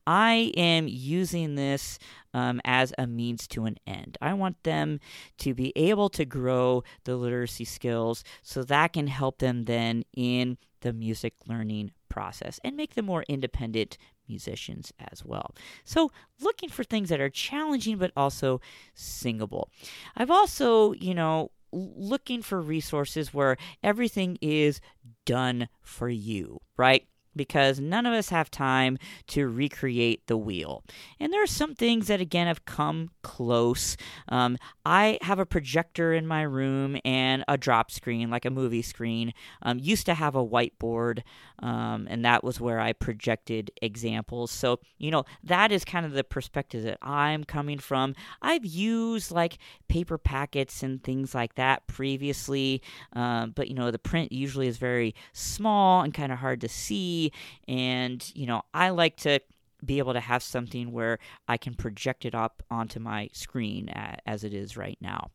I 0.06 0.52
am 0.56 0.88
using 0.88 1.54
this 1.54 1.98
um, 2.34 2.60
as 2.64 2.92
a 2.98 3.06
means 3.06 3.46
to 3.48 3.64
an 3.64 3.76
end. 3.86 4.18
I 4.20 4.34
want 4.34 4.62
them 4.62 5.00
to 5.38 5.54
be 5.54 5.72
able 5.76 6.08
to 6.10 6.24
grow 6.24 6.84
the 7.04 7.16
literacy 7.16 7.64
skills 7.64 8.24
so 8.42 8.62
that 8.64 8.92
can 8.92 9.06
help 9.06 9.38
them 9.38 9.64
then 9.64 10.04
in 10.16 10.58
the 10.80 10.92
music 10.92 11.34
learning 11.46 11.92
process 12.08 12.60
and 12.64 12.76
make 12.76 12.94
them 12.94 13.06
more 13.06 13.24
independent 13.28 13.98
musicians 14.28 14.92
as 15.12 15.24
well. 15.24 15.54
So, 15.84 16.10
looking 16.40 16.68
for 16.68 16.84
things 16.84 17.08
that 17.08 17.20
are 17.20 17.30
challenging 17.30 17.98
but 17.98 18.12
also 18.16 18.60
singable. 18.94 19.70
I've 20.16 20.30
also, 20.30 20.92
you 20.92 21.14
know, 21.14 21.50
looking 21.72 22.42
for 22.42 22.60
resources 22.60 23.34
where 23.34 23.56
everything 23.82 24.38
is 24.40 24.80
done 25.26 25.68
for 25.82 26.08
you, 26.08 26.60
right? 26.76 27.06
Because 27.36 27.80
none 27.80 28.06
of 28.06 28.12
us 28.12 28.28
have 28.30 28.50
time 28.50 28.98
to 29.28 29.46
recreate 29.46 30.26
the 30.26 30.36
wheel. 30.36 30.82
And 31.20 31.32
there 31.32 31.42
are 31.42 31.46
some 31.46 31.74
things 31.74 32.08
that, 32.08 32.20
again, 32.20 32.46
have 32.46 32.64
come 32.64 33.10
close. 33.22 33.96
Um, 34.28 34.56
I 34.84 35.18
have 35.22 35.38
a 35.38 35.46
projector 35.46 36.12
in 36.12 36.26
my 36.26 36.42
room 36.42 36.98
and 37.04 37.44
a 37.48 37.56
drop 37.56 37.90
screen, 37.90 38.30
like 38.30 38.44
a 38.44 38.50
movie 38.50 38.82
screen. 38.82 39.32
Um, 39.62 39.78
used 39.78 40.06
to 40.06 40.14
have 40.14 40.34
a 40.34 40.44
whiteboard, 40.44 41.22
um, 41.60 42.06
and 42.10 42.24
that 42.24 42.42
was 42.44 42.60
where 42.60 42.80
I 42.80 42.92
projected 42.92 43.70
examples. 43.82 44.50
So, 44.50 44.80
you 44.98 45.10
know, 45.10 45.24
that 45.44 45.72
is 45.72 45.84
kind 45.84 46.06
of 46.06 46.12
the 46.12 46.24
perspective 46.24 46.84
that 46.84 46.98
I'm 47.02 47.44
coming 47.44 47.78
from. 47.78 48.14
I've 48.42 48.64
used 48.64 49.30
like 49.30 49.58
paper 49.88 50.18
packets 50.18 50.82
and 50.82 51.02
things 51.02 51.34
like 51.34 51.54
that 51.56 51.86
previously, 51.86 52.82
um, 53.12 53.52
but, 53.54 53.68
you 53.68 53.74
know, 53.74 53.90
the 53.90 53.98
print 53.98 54.32
usually 54.32 54.68
is 54.68 54.78
very 54.78 55.14
small 55.32 56.02
and 56.02 56.14
kind 56.14 56.32
of 56.32 56.38
hard 56.38 56.60
to 56.62 56.68
see 56.68 57.17
and 57.66 58.32
you 58.34 58.46
know 58.46 58.62
I 58.72 58.90
like 58.90 59.16
to 59.18 59.40
be 59.84 59.98
able 59.98 60.12
to 60.12 60.20
have 60.20 60.42
something 60.42 60.92
where 60.92 61.18
I 61.46 61.56
can 61.56 61.74
project 61.74 62.24
it 62.24 62.34
up 62.34 62.62
onto 62.70 62.98
my 62.98 63.28
screen 63.32 63.88
as 64.26 64.44
it 64.44 64.52
is 64.52 64.76
right 64.76 64.98
now. 65.00 65.30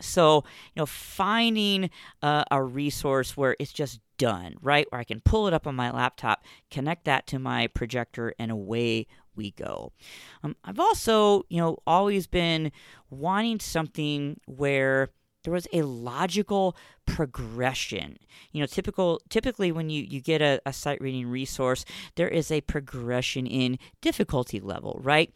So, 0.00 0.44
you 0.74 0.80
know, 0.80 0.86
finding 0.86 1.90
uh, 2.22 2.44
a 2.50 2.62
resource 2.62 3.36
where 3.36 3.56
it's 3.58 3.72
just 3.72 4.00
done, 4.18 4.54
right? 4.62 4.86
Where 4.90 5.00
I 5.00 5.04
can 5.04 5.20
pull 5.20 5.46
it 5.46 5.52
up 5.52 5.66
on 5.66 5.74
my 5.74 5.90
laptop, 5.90 6.44
connect 6.70 7.04
that 7.04 7.26
to 7.28 7.38
my 7.38 7.66
projector, 7.66 8.34
and 8.38 8.50
away 8.50 9.06
we 9.34 9.50
go. 9.52 9.92
Um, 10.42 10.56
I've 10.64 10.80
also, 10.80 11.44
you 11.48 11.58
know, 11.58 11.78
always 11.86 12.26
been 12.26 12.72
wanting 13.10 13.60
something 13.60 14.40
where 14.46 15.10
there 15.42 15.52
was 15.52 15.66
a 15.72 15.82
logical 15.82 16.76
progression. 17.06 18.18
You 18.52 18.60
know, 18.60 18.66
typical 18.66 19.20
typically 19.28 19.72
when 19.72 19.90
you, 19.90 20.02
you 20.02 20.20
get 20.20 20.40
a, 20.40 20.60
a 20.64 20.72
sight 20.72 21.00
reading 21.00 21.26
resource, 21.26 21.84
there 22.14 22.28
is 22.28 22.50
a 22.50 22.60
progression 22.62 23.46
in 23.46 23.78
difficulty 24.00 24.60
level, 24.60 25.00
right? 25.02 25.32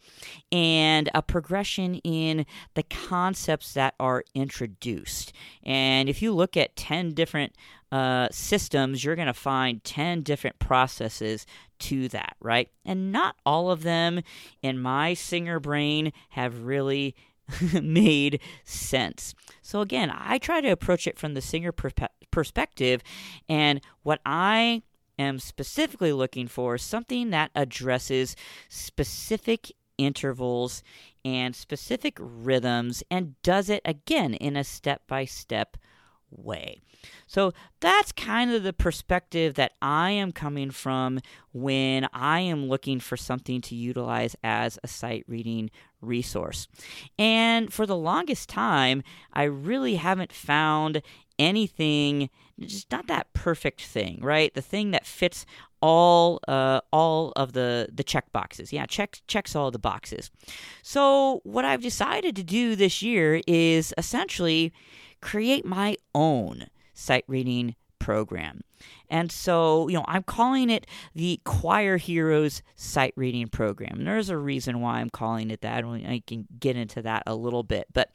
And 0.51 1.09
a 1.13 1.21
progression 1.21 1.95
in 1.95 2.45
the 2.75 2.83
concepts 2.83 3.73
that 3.73 3.95
are 3.99 4.23
introduced. 4.33 5.33
And 5.63 6.07
if 6.07 6.21
you 6.21 6.33
look 6.33 6.55
at 6.55 6.75
10 6.75 7.13
different 7.13 7.53
uh, 7.91 8.27
systems, 8.31 9.03
you're 9.03 9.15
going 9.15 9.27
to 9.27 9.33
find 9.33 9.83
10 9.83 10.21
different 10.21 10.59
processes 10.59 11.45
to 11.79 12.07
that, 12.09 12.35
right? 12.39 12.69
And 12.83 13.11
not 13.11 13.35
all 13.45 13.69
of 13.69 13.83
them 13.83 14.21
in 14.61 14.79
my 14.79 15.13
singer 15.13 15.59
brain 15.59 16.13
have 16.29 16.63
really 16.63 17.15
made 17.81 18.39
sense. 18.63 19.33
So, 19.61 19.81
again, 19.81 20.11
I 20.13 20.37
try 20.37 20.61
to 20.61 20.69
approach 20.69 21.07
it 21.07 21.19
from 21.19 21.33
the 21.33 21.41
singer 21.41 21.71
perspective, 22.31 23.01
and 23.47 23.81
what 24.03 24.19
I 24.25 24.83
am 25.17 25.39
specifically 25.39 26.13
looking 26.13 26.47
for 26.47 26.75
is 26.75 26.81
something 26.81 27.29
that 27.29 27.51
addresses 27.55 28.35
specific 28.69 29.71
intervals 29.97 30.83
and 31.23 31.55
specific 31.55 32.17
rhythms 32.19 33.01
and 33.09 33.41
does 33.41 33.69
it 33.69 33.81
again 33.85 34.33
in 34.33 34.55
a 34.55 34.63
step 34.63 35.01
by 35.07 35.25
step 35.25 35.77
way. 36.37 36.79
So 37.27 37.53
that's 37.79 38.11
kind 38.11 38.51
of 38.51 38.63
the 38.63 38.73
perspective 38.73 39.55
that 39.55 39.73
I 39.81 40.11
am 40.11 40.31
coming 40.31 40.71
from 40.71 41.19
when 41.51 42.07
I 42.13 42.39
am 42.41 42.67
looking 42.67 42.99
for 42.99 43.17
something 43.17 43.61
to 43.61 43.75
utilize 43.75 44.35
as 44.43 44.79
a 44.83 44.87
sight 44.87 45.25
reading 45.27 45.69
resource. 46.01 46.67
And 47.17 47.71
for 47.71 47.85
the 47.85 47.95
longest 47.95 48.49
time, 48.49 49.03
I 49.33 49.43
really 49.43 49.95
haven't 49.95 50.31
found 50.31 51.01
anything 51.37 52.29
just 52.59 52.89
not 52.91 53.07
that 53.07 53.33
perfect 53.33 53.81
thing, 53.81 54.19
right? 54.21 54.53
The 54.53 54.61
thing 54.61 54.91
that 54.91 55.05
fits 55.05 55.45
all 55.81 56.39
uh, 56.47 56.81
all 56.91 57.33
of 57.35 57.53
the 57.53 57.89
the 57.93 58.03
check 58.03 58.31
boxes. 58.31 58.71
Yeah, 58.71 58.85
checks 58.85 59.21
checks 59.27 59.55
all 59.55 59.71
the 59.71 59.79
boxes. 59.79 60.31
So 60.81 61.41
what 61.43 61.65
I've 61.65 61.81
decided 61.81 62.35
to 62.37 62.43
do 62.43 62.75
this 62.75 63.01
year 63.01 63.41
is 63.45 63.93
essentially 63.97 64.71
create 65.25 65.65
my 65.65 65.97
own 66.13 66.67
sight 66.93 67.23
reading 67.27 67.75
program. 68.05 68.61
And 69.09 69.31
so, 69.31 69.87
you 69.87 69.95
know, 69.95 70.05
I'm 70.07 70.21
calling 70.21 70.69
it 70.69 70.85
the 71.15 71.41
Choir 71.43 71.97
Heroes 71.97 72.61
Sight 72.75 73.13
Reading 73.15 73.47
Program. 73.47 73.97
And 73.97 74.05
there's 74.05 74.29
a 74.29 74.37
reason 74.37 74.79
why 74.79 74.99
I'm 74.99 75.09
calling 75.09 75.49
it 75.49 75.61
that. 75.61 75.83
and 75.83 76.05
I 76.05 76.21
can 76.27 76.45
get 76.59 76.75
into 76.75 77.01
that 77.01 77.23
a 77.25 77.33
little 77.33 77.63
bit. 77.63 77.87
But, 77.93 78.11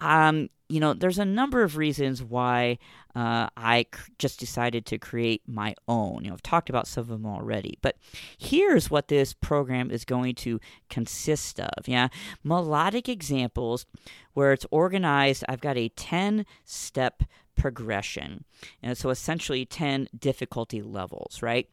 um, 0.00 0.48
you 0.68 0.78
know, 0.78 0.94
there's 0.94 1.18
a 1.18 1.24
number 1.24 1.64
of 1.64 1.76
reasons 1.76 2.22
why 2.22 2.78
uh, 3.16 3.48
I 3.56 3.86
just 4.20 4.38
decided 4.38 4.86
to 4.86 4.98
create 4.98 5.42
my 5.46 5.74
own. 5.88 6.22
You 6.22 6.28
know, 6.28 6.34
I've 6.34 6.42
talked 6.42 6.70
about 6.70 6.86
some 6.86 7.02
of 7.02 7.08
them 7.08 7.26
already. 7.26 7.78
But 7.82 7.96
here's 8.38 8.90
what 8.90 9.08
this 9.08 9.34
program 9.34 9.90
is 9.90 10.04
going 10.04 10.36
to 10.36 10.60
consist 10.88 11.58
of. 11.58 11.88
Yeah, 11.88 12.08
melodic 12.44 13.08
examples 13.08 13.86
where 14.34 14.52
it's 14.52 14.66
organized. 14.70 15.44
I've 15.48 15.60
got 15.60 15.76
a 15.76 15.88
10 15.90 16.46
step 16.64 17.24
progression. 17.56 18.44
And 18.82 18.96
so 18.96 19.10
essentially 19.10 19.64
10 19.64 20.08
difficulty 20.18 20.82
levels, 20.82 21.42
right? 21.42 21.68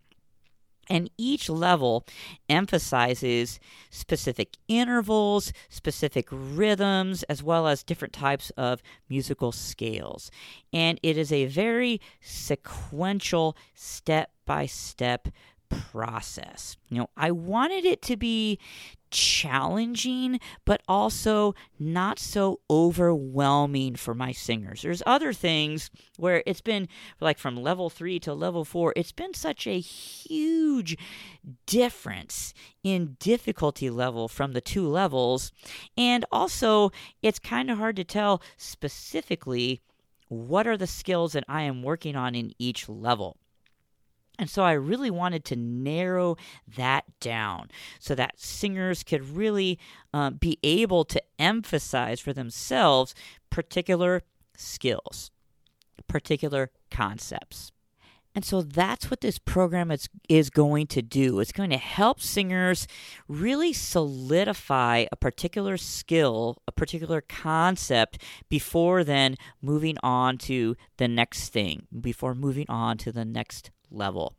And 0.89 1.11
each 1.17 1.49
level 1.49 2.05
emphasizes 2.49 3.59
specific 3.91 4.57
intervals, 4.67 5.53
specific 5.69 6.27
rhythms, 6.31 7.21
as 7.23 7.43
well 7.43 7.67
as 7.67 7.83
different 7.83 8.13
types 8.13 8.49
of 8.57 8.81
musical 9.07 9.51
scales. 9.51 10.31
And 10.73 10.99
it 11.03 11.15
is 11.15 11.31
a 11.31 11.45
very 11.45 12.01
sequential, 12.21 13.55
step 13.75 14.31
by 14.45 14.65
step 14.65 15.27
process. 15.69 16.75
You 16.89 16.99
know, 16.99 17.09
I 17.15 17.29
wanted 17.29 17.85
it 17.85 18.01
to 18.03 18.17
be 18.17 18.57
challenging, 19.11 20.39
but 20.65 20.81
also 20.87 21.55
not 21.79 22.19
so 22.19 22.59
overwhelming 22.69 23.95
for 23.95 24.13
my 24.13 24.31
singers. 24.31 24.81
There's 24.81 25.03
other 25.05 25.33
things 25.33 25.89
where 26.17 26.43
it's 26.45 26.61
been 26.61 26.87
like 27.19 27.37
from 27.37 27.55
level 27.55 27.89
three 27.89 28.19
to 28.21 28.33
level 28.33 28.65
four, 28.65 28.93
it's 28.95 29.11
been 29.11 29.33
such 29.33 29.67
a 29.67 29.79
huge 29.79 30.97
difference 31.65 32.53
in 32.83 33.17
difficulty 33.19 33.89
level 33.89 34.27
from 34.27 34.53
the 34.53 34.61
two 34.61 34.87
levels. 34.87 35.51
And 35.97 36.25
also, 36.31 36.91
it's 37.21 37.39
kind 37.39 37.69
of 37.69 37.77
hard 37.77 37.95
to 37.97 38.03
tell 38.03 38.41
specifically 38.57 39.81
what 40.27 40.67
are 40.67 40.77
the 40.77 40.87
skills 40.87 41.33
that 41.33 41.43
I 41.47 41.63
am 41.63 41.83
working 41.83 42.15
on 42.15 42.35
in 42.35 42.53
each 42.59 42.87
level. 42.87 43.37
And 44.39 44.49
so 44.49 44.63
I 44.63 44.71
really 44.71 45.11
wanted 45.11 45.43
to 45.45 45.57
narrow 45.57 46.37
that 46.77 47.03
down 47.19 47.69
so 47.99 48.15
that 48.15 48.39
singers 48.39 49.03
could 49.03 49.35
really 49.35 49.77
uh, 50.13 50.29
be 50.29 50.57
able 50.63 51.03
to 51.05 51.21
emphasize 51.37 52.21
for 52.21 52.31
themselves 52.31 53.13
particular 53.49 54.23
skills, 54.55 55.29
particular 56.07 56.71
concepts. 56.89 57.73
And 58.33 58.45
so 58.45 58.61
that's 58.61 59.11
what 59.11 59.19
this 59.19 59.39
program 59.39 59.91
is, 59.91 60.07
is 60.29 60.49
going 60.49 60.87
to 60.87 61.01
do. 61.01 61.41
It's 61.41 61.51
going 61.51 61.71
to 61.71 61.77
help 61.77 62.21
singers 62.21 62.87
really 63.27 63.73
solidify 63.73 65.07
a 65.11 65.17
particular 65.17 65.75
skill, 65.75 66.61
a 66.65 66.71
particular 66.71 67.19
concept, 67.19 68.21
before 68.47 69.03
then 69.03 69.35
moving 69.61 69.97
on 70.01 70.37
to 70.37 70.77
the 70.95 71.09
next 71.09 71.49
thing, 71.49 71.87
before 71.99 72.35
moving 72.35 72.67
on 72.69 72.97
to 72.99 73.11
the 73.11 73.25
next 73.25 73.71
level. 73.91 74.35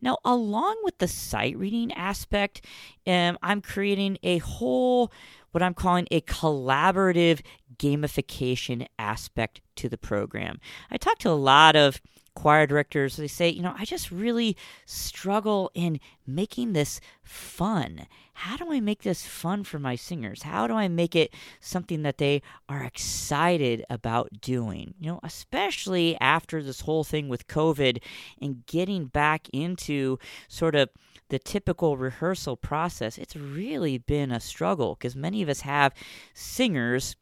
Now, 0.00 0.18
along 0.24 0.80
with 0.82 0.98
the 0.98 1.08
sight 1.08 1.56
reading 1.56 1.92
aspect, 1.92 2.64
um, 3.06 3.38
I'm 3.42 3.60
creating 3.60 4.18
a 4.22 4.38
whole, 4.38 5.12
what 5.52 5.62
I'm 5.62 5.74
calling 5.74 6.06
a 6.10 6.20
collaborative 6.22 7.40
gamification 7.76 8.86
aspect 8.98 9.60
to 9.76 9.88
the 9.88 9.98
program. 9.98 10.60
I 10.90 10.96
talked 10.96 11.22
to 11.22 11.30
a 11.30 11.32
lot 11.32 11.76
of 11.76 12.00
choir 12.34 12.66
directors, 12.66 13.16
they 13.16 13.28
say, 13.28 13.48
you 13.48 13.62
know, 13.62 13.74
I 13.78 13.84
just 13.84 14.10
really 14.10 14.56
struggle 14.86 15.70
in 15.74 16.00
making 16.26 16.72
this 16.72 17.00
fun. 17.22 18.06
How 18.34 18.56
do 18.56 18.72
I 18.72 18.80
make 18.80 19.02
this 19.02 19.24
fun 19.24 19.62
for 19.62 19.78
my 19.78 19.94
singers? 19.94 20.42
How 20.42 20.66
do 20.66 20.74
I 20.74 20.88
make 20.88 21.14
it 21.14 21.32
something 21.60 22.02
that 22.02 22.18
they 22.18 22.42
are 22.68 22.82
excited 22.82 23.84
about 23.88 24.40
doing? 24.40 24.94
You 24.98 25.12
know, 25.12 25.20
especially 25.22 26.18
after 26.20 26.62
this 26.62 26.80
whole 26.80 27.04
thing 27.04 27.28
with 27.28 27.46
COVID 27.46 28.02
and 28.40 28.66
getting 28.66 29.06
back 29.06 29.48
into 29.52 30.18
sort 30.48 30.74
of 30.74 30.90
the 31.28 31.38
typical 31.38 31.96
rehearsal 31.96 32.56
process, 32.56 33.18
it's 33.18 33.36
really 33.36 33.98
been 33.98 34.32
a 34.32 34.40
struggle 34.40 34.96
because 34.96 35.14
many 35.14 35.40
of 35.42 35.48
us 35.48 35.60
have 35.60 35.94
singers 36.34 37.16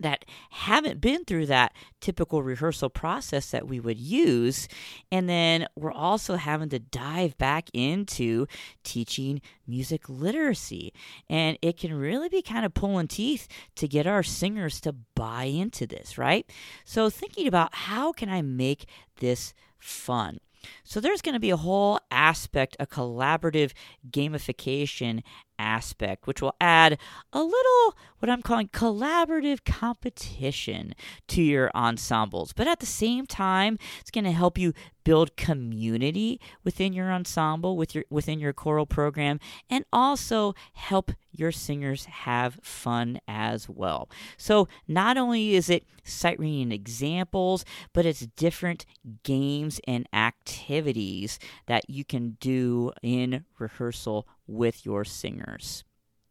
that 0.00 0.24
haven't 0.50 1.00
been 1.00 1.24
through 1.24 1.46
that 1.46 1.72
typical 2.00 2.42
rehearsal 2.42 2.90
process 2.90 3.50
that 3.50 3.68
we 3.68 3.78
would 3.78 3.98
use. 3.98 4.68
And 5.12 5.28
then 5.28 5.66
we're 5.76 5.92
also 5.92 6.36
having 6.36 6.68
to 6.70 6.78
dive 6.78 7.36
back 7.38 7.68
into 7.72 8.46
teaching 8.82 9.40
music 9.66 10.08
literacy. 10.08 10.92
And 11.28 11.58
it 11.62 11.76
can 11.76 11.94
really 11.94 12.28
be 12.28 12.42
kind 12.42 12.64
of 12.64 12.74
pulling 12.74 13.08
teeth 13.08 13.46
to 13.76 13.86
get 13.86 14.06
our 14.06 14.22
singers 14.22 14.80
to 14.82 14.94
buy 15.14 15.44
into 15.44 15.86
this, 15.86 16.18
right? 16.18 16.50
So, 16.84 17.10
thinking 17.10 17.46
about 17.46 17.74
how 17.74 18.12
can 18.12 18.28
I 18.28 18.42
make 18.42 18.86
this 19.20 19.54
fun? 19.78 20.40
So 20.84 21.00
there's 21.00 21.22
going 21.22 21.34
to 21.34 21.40
be 21.40 21.50
a 21.50 21.56
whole 21.56 22.00
aspect, 22.10 22.76
a 22.78 22.86
collaborative 22.86 23.72
gamification 24.10 25.22
aspect, 25.60 26.26
which 26.26 26.40
will 26.40 26.56
add 26.60 26.98
a 27.32 27.42
little 27.42 27.96
what 28.18 28.30
I'm 28.30 28.42
calling 28.42 28.68
collaborative 28.68 29.64
competition 29.64 30.94
to 31.28 31.42
your 31.42 31.70
ensembles. 31.74 32.52
But 32.52 32.66
at 32.66 32.80
the 32.80 32.86
same 32.86 33.26
time, 33.26 33.78
it's 34.00 34.10
going 34.10 34.24
to 34.24 34.32
help 34.32 34.58
you 34.58 34.72
build 35.04 35.36
community 35.36 36.40
within 36.64 36.92
your 36.92 37.10
ensemble, 37.12 37.76
with 37.76 37.94
your 37.94 38.04
within 38.10 38.38
your 38.38 38.52
choral 38.52 38.86
program, 38.86 39.40
and 39.68 39.84
also 39.92 40.54
help 40.72 41.12
your 41.32 41.52
singers 41.52 42.04
have 42.06 42.60
fun 42.62 43.20
as 43.28 43.68
well. 43.68 44.10
So 44.36 44.68
not 44.88 45.16
only 45.16 45.54
is 45.54 45.70
it 45.70 45.84
sight 46.04 46.38
reading 46.38 46.72
examples, 46.72 47.64
but 47.92 48.04
it's 48.04 48.26
different 48.26 48.84
games 49.22 49.80
and 49.86 50.08
activities 50.12 51.38
that 51.66 51.88
you 51.88 52.04
can 52.04 52.36
do 52.40 52.92
in 53.02 53.44
rehearsal 53.58 54.26
with 54.50 54.84
your 54.84 55.04
singers. 55.04 55.84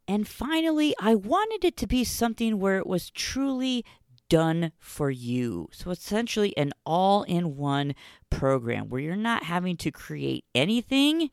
And 0.07 0.27
finally, 0.27 0.95
I 0.99 1.15
wanted 1.15 1.63
it 1.63 1.77
to 1.77 1.87
be 1.87 2.03
something 2.03 2.59
where 2.59 2.77
it 2.77 2.87
was 2.87 3.11
truly 3.11 3.85
done 4.27 4.71
for 4.79 5.11
you. 5.11 5.69
So 5.71 5.91
essentially, 5.91 6.55
an 6.57 6.71
all 6.85 7.23
in 7.23 7.57
one 7.57 7.93
program 8.29 8.89
where 8.89 9.01
you're 9.01 9.15
not 9.15 9.43
having 9.43 9.77
to 9.77 9.91
create 9.91 10.45
anything. 10.55 11.31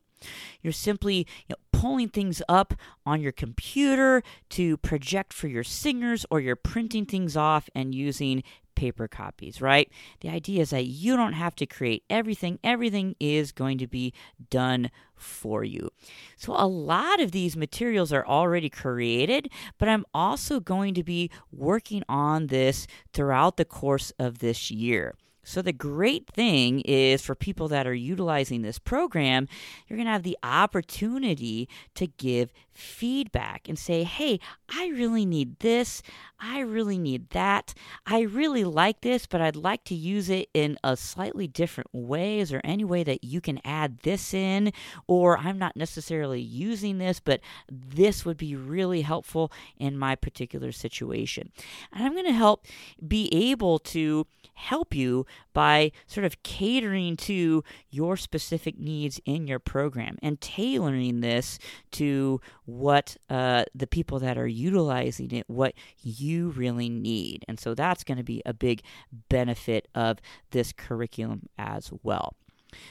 You're 0.61 0.73
simply 0.73 1.27
you 1.47 1.51
know, 1.51 1.55
pulling 1.71 2.09
things 2.09 2.41
up 2.49 2.73
on 3.05 3.21
your 3.21 3.31
computer 3.31 4.23
to 4.49 4.77
project 4.77 5.31
for 5.31 5.47
your 5.47 5.63
singers, 5.63 6.25
or 6.31 6.39
you're 6.39 6.55
printing 6.55 7.05
things 7.05 7.37
off 7.37 7.69
and 7.75 7.93
using 7.93 8.43
paper 8.77 9.07
copies, 9.07 9.59
right? 9.59 9.91
The 10.21 10.29
idea 10.29 10.61
is 10.61 10.69
that 10.69 10.85
you 10.85 11.17
don't 11.17 11.33
have 11.33 11.55
to 11.55 11.65
create 11.65 12.03
everything, 12.09 12.59
everything 12.63 13.15
is 13.19 13.51
going 13.51 13.79
to 13.79 13.87
be 13.87 14.13
done 14.49 14.91
for 15.15 15.63
you. 15.63 15.89
So, 16.37 16.53
a 16.55 16.67
lot 16.67 17.19
of 17.19 17.31
these 17.31 17.57
materials 17.57 18.13
are 18.13 18.25
already 18.25 18.69
created, 18.69 19.49
but 19.79 19.89
I'm 19.89 20.05
also 20.13 20.59
going 20.59 20.93
to 20.93 21.03
be 21.03 21.31
working 21.51 22.03
on 22.07 22.47
this 22.47 22.87
throughout 23.13 23.57
the 23.57 23.65
course 23.65 24.13
of 24.19 24.39
this 24.39 24.69
year. 24.69 25.15
So, 25.47 25.61
the 25.61 25.71
great 25.71 26.27
thing 26.27 26.81
is 26.81 27.21
for 27.21 27.33
people 27.33 27.69
that 27.69 27.87
are 27.87 27.93
utilizing 27.93 28.63
this 28.63 28.79
program, 28.79 29.47
you're 29.87 29.95
going 29.95 30.07
to 30.07 30.11
have 30.11 30.23
the 30.23 30.37
opportunity 30.43 31.69
to 31.95 32.07
give 32.07 32.51
feedback 32.73 33.69
and 33.69 33.79
say, 33.79 34.03
hey, 34.03 34.41
I 34.67 34.87
really 34.89 35.25
need 35.25 35.59
this. 35.59 36.03
I 36.37 36.59
really 36.59 36.97
need 36.97 37.29
that. 37.29 37.73
I 38.05 38.21
really 38.21 38.65
like 38.65 38.99
this, 39.01 39.25
but 39.25 39.39
I'd 39.39 39.55
like 39.55 39.85
to 39.85 39.95
use 39.95 40.29
it 40.29 40.49
in 40.53 40.77
a 40.83 40.97
slightly 40.97 41.47
different 41.47 41.89
way. 41.93 42.39
Is 42.39 42.49
there 42.49 42.61
any 42.65 42.83
way 42.83 43.03
that 43.05 43.23
you 43.23 43.39
can 43.39 43.61
add 43.63 43.99
this 43.99 44.33
in? 44.33 44.73
Or 45.07 45.37
I'm 45.37 45.57
not 45.57 45.77
necessarily 45.77 46.41
using 46.41 46.97
this, 46.97 47.21
but 47.21 47.39
this 47.71 48.25
would 48.25 48.37
be 48.37 48.53
really 48.55 49.01
helpful 49.01 49.49
in 49.77 49.97
my 49.97 50.15
particular 50.15 50.73
situation. 50.73 51.53
And 51.93 52.05
I'm 52.05 52.13
going 52.13 52.25
to 52.25 52.33
help 52.33 52.65
be 53.07 53.29
able 53.33 53.79
to 53.79 54.27
help 54.53 54.93
you 54.93 55.25
by 55.53 55.91
sort 56.05 56.25
of 56.25 56.41
catering 56.43 57.17
to 57.17 57.63
your 57.89 58.17
specific 58.17 58.77
needs 58.77 59.19
in 59.25 59.47
your 59.47 59.59
program 59.59 60.17
and 60.21 60.39
tailoring 60.39 61.21
this 61.21 61.59
to 61.91 62.39
what 62.65 63.17
uh, 63.29 63.65
the 63.73 63.87
people 63.87 64.19
that 64.19 64.37
are 64.37 64.47
utilizing 64.47 65.31
it, 65.31 65.45
what 65.47 65.73
you 66.01 66.49
really 66.49 66.89
need. 66.89 67.43
And 67.47 67.59
so 67.59 67.73
that's 67.73 68.03
going 68.03 68.17
to 68.17 68.23
be 68.23 68.41
a 68.45 68.53
big 68.53 68.81
benefit 69.29 69.87
of 69.95 70.19
this 70.51 70.73
curriculum 70.73 71.49
as 71.57 71.91
well. 72.03 72.35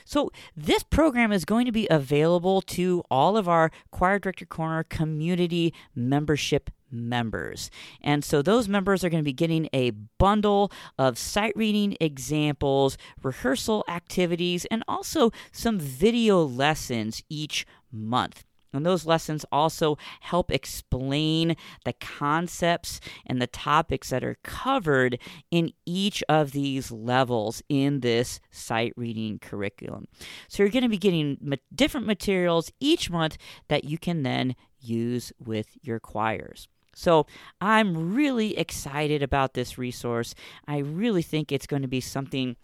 So, 0.04 0.30
this 0.56 0.82
program 0.82 1.32
is 1.32 1.44
going 1.44 1.66
to 1.66 1.72
be 1.72 1.87
available 1.90 2.62
to 2.62 3.02
all 3.11 3.37
of 3.37 3.48
our 3.48 3.70
Choir 3.90 4.18
Director 4.18 4.46
Corner 4.46 4.85
community 4.85 5.74
membership 5.94 6.70
members. 6.96 7.70
And 8.02 8.24
so 8.24 8.42
those 8.42 8.68
members 8.68 9.04
are 9.04 9.11
going 9.11 9.22
to 9.22 9.24
be 9.24 9.32
getting 9.32 9.68
a 9.72 9.90
bundle 10.18 10.72
of 10.98 11.18
sight 11.18 11.52
reading 11.54 11.96
examples, 12.00 12.98
rehearsal 13.22 13.85
activities, 13.88 14.64
and 14.70 14.82
also 14.88 15.30
some 15.52 15.78
video 15.78 16.42
lessons 16.42 17.22
each 17.28 17.66
month. 17.92 18.44
And 18.72 18.85
those 18.85 19.06
lessons 19.06 19.46
also 19.50 19.96
help 20.20 20.50
explain 20.50 21.56
the 21.87 21.94
concepts 21.94 23.00
and 23.24 23.40
the 23.40 23.46
topics 23.46 24.11
that 24.11 24.22
are 24.22 24.37
covered 24.42 25.18
in 25.50 25.72
each 25.87 26.22
of 26.28 26.52
these 26.52 26.90
levels 26.90 27.62
in 27.70 28.00
this 28.00 28.38
sight 28.50 28.92
reading 28.94 29.38
curriculum. 29.38 30.09
So 30.48 30.62
you're 30.62 30.70
going 30.70 30.82
to 30.82 30.90
be 30.90 30.98
getting 30.98 31.38
different 31.74 32.06
materials 32.06 32.70
each 32.78 33.09
month 33.09 33.38
that 33.68 33.85
you 33.85 33.96
can 33.96 34.24
then 34.24 34.54
use 34.78 35.32
with 35.38 35.68
your 35.80 35.98
choirs. 35.98 36.68
So 36.96 37.26
I'm 37.61 38.14
really 38.14 38.56
excited 38.56 39.22
about 39.22 39.52
this 39.52 39.76
resource. 39.76 40.35
I 40.66 40.78
really 40.78 41.20
think 41.20 41.52
it's 41.52 41.66
going 41.66 41.82
to 41.82 41.88
be 41.88 42.00
something 42.00 42.56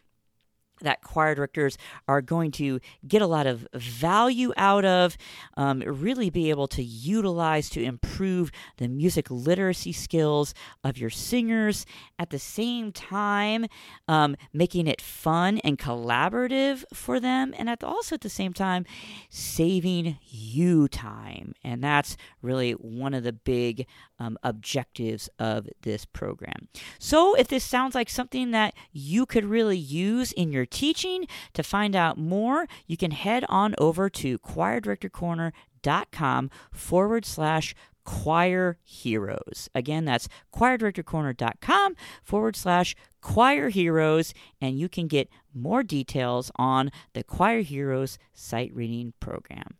that 0.83 1.03
choir 1.03 1.35
directors 1.35 1.79
are 2.09 2.23
going 2.23 2.51
to 2.53 2.81
get 3.07 3.23
a 3.23 3.27
lot 3.27 3.47
of 3.47 3.67
value 3.75 4.53
out 4.57 4.85
of, 4.85 5.17
um, 5.57 5.81
really 5.81 6.31
be 6.31 6.51
able 6.51 6.69
to 6.69 6.83
utilize 6.83 7.69
to 7.71 7.83
improve 7.83 8.51
the 8.79 8.89
music 8.89 9.31
literacy 9.31 9.93
skills 9.93 10.55
of 10.85 10.99
your 10.99 11.11
singers. 11.11 11.87
At 12.19 12.31
the 12.31 12.39
same 12.39 12.93
time, 12.93 13.67
um, 14.09 14.37
making 14.53 14.87
it 14.87 15.01
fun 15.01 15.59
and 15.59 15.79
collaborative 15.79 16.85
for 16.93 17.19
them, 17.21 17.55
and 17.59 17.69
at 17.69 17.83
also 17.83 18.15
at 18.15 18.21
the 18.21 18.29
same 18.29 18.53
time, 18.53 18.85
saving 19.29 20.19
you 20.29 20.89
time. 20.89 21.55
And 21.65 21.83
that's 21.83 22.17
really 22.41 22.73
one 22.73 23.15
of 23.15 23.25
the 23.25 23.33
big 23.33 23.87
um, 24.19 24.39
objectives 24.43 25.29
of 25.39 25.69
this 25.83 26.05
program. 26.05 26.69
So, 26.99 27.35
if 27.35 27.49
this 27.49 27.65
sounds 27.65 27.95
like 27.95 28.09
something 28.09 28.53
that 28.53 28.75
you 28.93 29.27
could 29.27 29.45
really 29.45 29.77
use 29.77 30.33
in 30.33 30.53
your 30.53 30.67
teaching, 30.73 31.29
to 31.55 31.63
find 31.63 31.95
out 31.95 32.19
more, 32.19 32.67
you 32.87 32.97
can 32.97 33.13
head 33.13 33.45
on 33.49 33.77
over 33.79 34.11
to 34.11 34.39
choirdirectorcorner.com 34.39 36.51
forward 36.73 37.25
slash 37.25 37.75
choir 38.05 38.79
heroes. 38.83 39.69
Again, 39.75 40.05
that's 40.05 40.29
choirdirectorcorner.com 40.55 41.97
forward 42.23 42.57
slash 42.57 42.95
choir 43.21 43.69
heroes, 43.69 44.35
and 44.61 44.79
you 44.79 44.89
can 44.89 45.07
get 45.07 45.29
more 45.55 45.83
details 45.83 46.51
on 46.57 46.91
the 47.15 47.23
Choir 47.23 47.61
Heroes 47.61 48.19
sight 48.33 48.75
reading 48.75 49.13
program. 49.21 49.77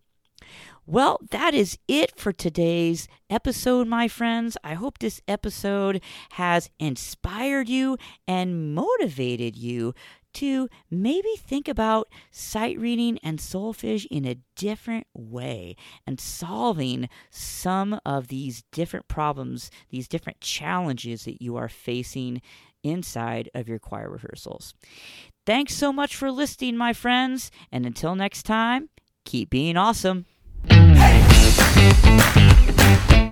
Well, 0.85 1.21
that 1.31 1.55
is 1.55 1.79
it 1.87 2.19
for 2.19 2.33
today's 2.33 3.07
episode, 3.31 3.87
my 3.87 4.09
friends. 4.09 4.57
I 4.65 4.75
hope 4.75 4.99
this 4.99 5.23
episode 5.29 6.03
has 6.31 6.71
inspired 6.81 7.69
you 7.69 7.97
and 8.27 8.75
motivated 8.75 9.57
you 9.57 9.95
to 10.35 10.69
maybe 10.91 11.35
think 11.37 11.69
about 11.69 12.09
sight 12.31 12.79
reading 12.79 13.19
and 13.23 13.39
solfege 13.39 14.07
in 14.11 14.25
a 14.25 14.39
different 14.57 15.07
way 15.15 15.77
and 16.07 16.19
solving 16.21 17.09
some 17.31 18.01
of 18.05 18.29
these 18.29 18.65
different 18.73 19.09
problems, 19.09 19.71
these 19.91 20.09
different 20.09 20.41
challenges 20.41 21.25
that 21.25 21.43
you 21.43 21.57
are 21.57 21.69
facing 21.69 22.41
inside 22.83 23.49
of 23.55 23.69
your 23.69 23.79
choir 23.79 24.11
rehearsals. 24.11 24.75
Thanks 25.47 25.75
so 25.75 25.93
much 25.93 26.17
for 26.17 26.31
listening, 26.31 26.77
my 26.77 26.93
friends, 26.93 27.51
and 27.71 27.87
until 27.87 28.15
next 28.15 28.45
time, 28.45 28.89
keep 29.25 29.51
being 29.51 29.77
awesome. 29.77 30.27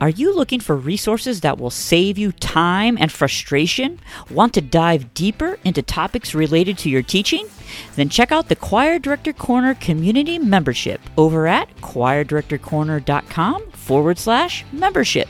Are 0.01 0.09
you 0.09 0.35
looking 0.35 0.61
for 0.61 0.77
resources 0.77 1.43
that 1.43 1.59
will 1.59 1.69
save 1.69 2.17
you 2.17 2.33
time 2.33 2.97
and 2.99 3.13
frustration? 3.13 4.01
Want 4.31 4.55
to 4.55 4.63
dive 4.63 5.13
deeper 5.13 5.59
into 5.63 5.83
topics 5.83 6.35
related 6.35 6.79
to 6.79 6.89
your 6.89 7.03
teaching? 7.03 7.47
Then 7.97 8.09
check 8.09 8.33
out 8.33 8.49
the 8.49 8.57
Choir 8.57 8.99
Director 8.99 9.35
Corner 9.35 9.75
community 9.75 10.39
membership 10.39 11.03
over 11.19 11.47
at 11.47 11.69
choirdirectorcorner.com 11.83 13.73
forward 13.73 14.19
slash 14.19 14.65
membership. 14.73 15.29